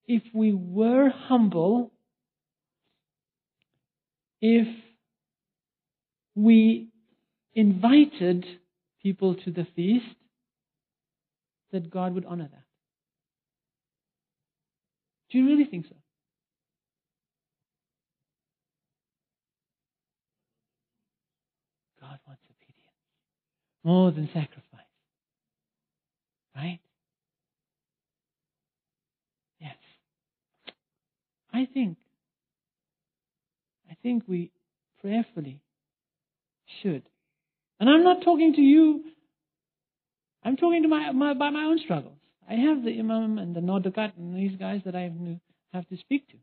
[0.08, 1.92] if we were humble,
[4.42, 4.68] if
[6.34, 6.90] we
[7.54, 8.44] invited
[9.04, 10.06] people to the feast,
[11.72, 12.65] that God would honor that?
[15.32, 15.96] Do you really think so?
[22.00, 22.76] God wants obedience
[23.84, 24.62] more than sacrifice.
[26.56, 26.80] Right?
[29.60, 29.76] Yes.
[31.52, 31.98] I think,
[33.90, 34.52] I think we
[35.02, 35.62] prayerfully
[36.82, 37.04] should.
[37.80, 39.04] And I'm not talking to you.
[40.44, 42.20] I'm talking to my, my by my own struggles.
[42.50, 45.12] I have the Imam and the Nodakat and these guys that I
[45.74, 46.38] have to speak to.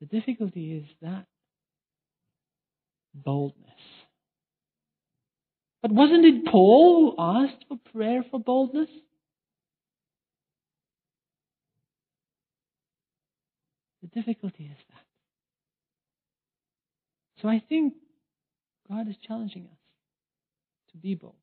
[0.00, 1.26] The difficulty is that
[3.14, 3.70] boldness.
[5.82, 8.88] But wasn't it Paul who asked for prayer for boldness?
[14.02, 15.04] The difficulty is that.
[17.42, 17.94] So I think
[18.90, 19.78] God is challenging us
[20.92, 21.34] to be bold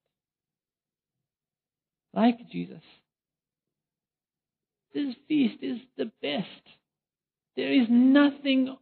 [2.17, 2.81] like Jesus.
[4.93, 6.63] This feast is the best.
[7.55, 8.75] There is nothing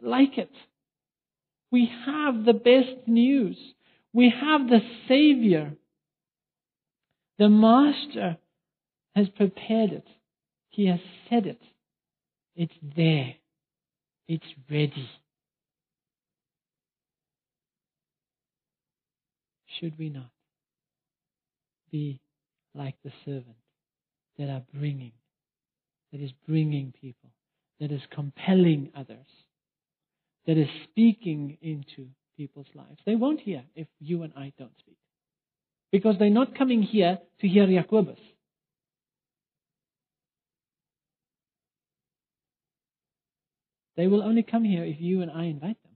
[0.00, 0.52] like it.
[1.72, 3.58] We have the best news.
[4.12, 4.78] We have the
[5.08, 5.72] Savior.
[7.40, 8.38] The Master
[9.16, 10.06] has prepared it.
[10.68, 11.60] He has said it.
[12.54, 13.34] It's there.
[14.28, 15.10] It's ready.
[19.80, 20.30] Should we not
[21.90, 22.20] be
[22.76, 23.56] like the servant
[24.38, 25.12] that are bringing,
[26.12, 27.30] that is bringing people,
[27.80, 29.26] that is compelling others,
[30.46, 33.00] that is speaking into people's lives.
[33.06, 34.96] They won't hear if you and I don't speak.
[35.90, 38.18] Because they're not coming here to hear Jacobus.
[43.96, 45.92] They will only come here if you and I invite them.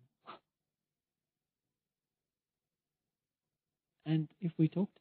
[4.07, 5.00] And if we talk to.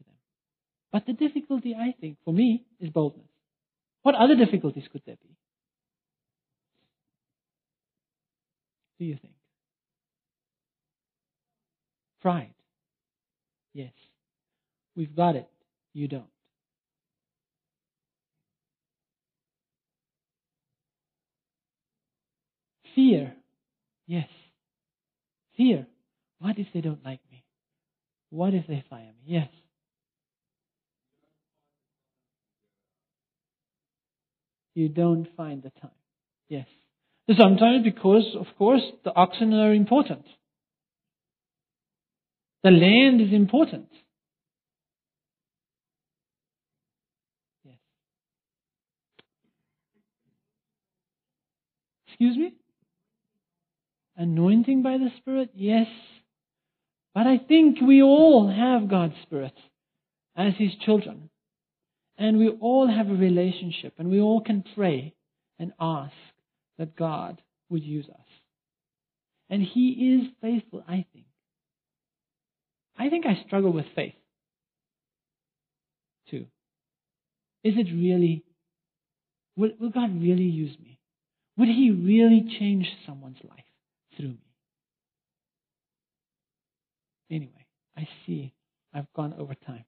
[0.91, 3.27] But the difficulty, I think, for me, is boldness.
[4.01, 5.35] What other difficulties could there be?
[8.97, 9.35] Do you think?
[12.21, 12.53] Pride.
[13.73, 13.93] Yes.
[14.95, 15.47] We've got it.
[15.93, 16.25] You don't.
[22.95, 23.33] Fear.
[24.07, 24.27] Yes.
[25.55, 25.87] Fear.
[26.39, 27.45] What if they don't like me?
[28.29, 29.23] What if they fire me?
[29.25, 29.49] Yes.
[34.79, 35.91] You don't find the time.
[36.47, 36.65] Yes.
[37.37, 40.23] Sometimes because, of course, the oxen are important.
[42.63, 43.89] The land is important.
[47.65, 47.75] Yes.
[52.07, 52.53] Excuse me?
[54.15, 55.49] Anointing by the Spirit?
[55.55, 55.87] Yes.
[57.13, 59.57] But I think we all have God's Spirit
[60.37, 61.29] as His children.
[62.19, 65.15] And we all have a relationship and we all can pray
[65.57, 66.13] and ask
[66.77, 68.27] that God would use us.
[69.49, 71.25] And He is faithful, I think.
[72.97, 74.13] I think I struggle with faith
[76.29, 76.45] too.
[77.63, 78.43] Is it really,
[79.55, 80.99] will, will God really use me?
[81.57, 83.63] Would He really change someone's life
[84.17, 84.49] through me?
[87.31, 87.65] Anyway,
[87.95, 88.53] I see
[88.93, 89.85] I've gone over time.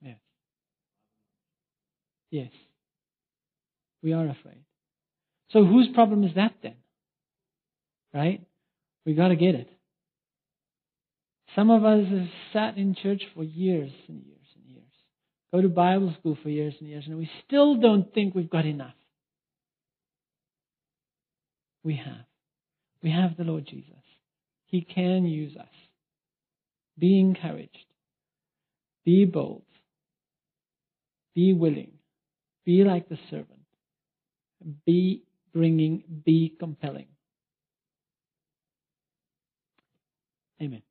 [0.00, 0.16] yes.
[2.30, 2.50] Yes.
[4.02, 4.64] We are afraid.
[5.50, 6.76] So whose problem is that then?
[8.12, 8.46] Right?
[9.04, 9.68] We got to get it.
[11.56, 14.84] Some of us have sat in church for years and years and years,
[15.52, 18.66] go to Bible school for years and years, and we still don't think we've got
[18.66, 18.94] enough.
[21.82, 22.26] We have.
[23.02, 23.94] We have the Lord Jesus.
[24.66, 25.66] He can use us.
[26.98, 27.86] Be encouraged.
[29.04, 29.62] Be bold.
[31.34, 31.97] Be willing.
[32.68, 33.62] Be like the servant.
[34.86, 37.08] Be bringing, be compelling.
[40.62, 40.82] Amen.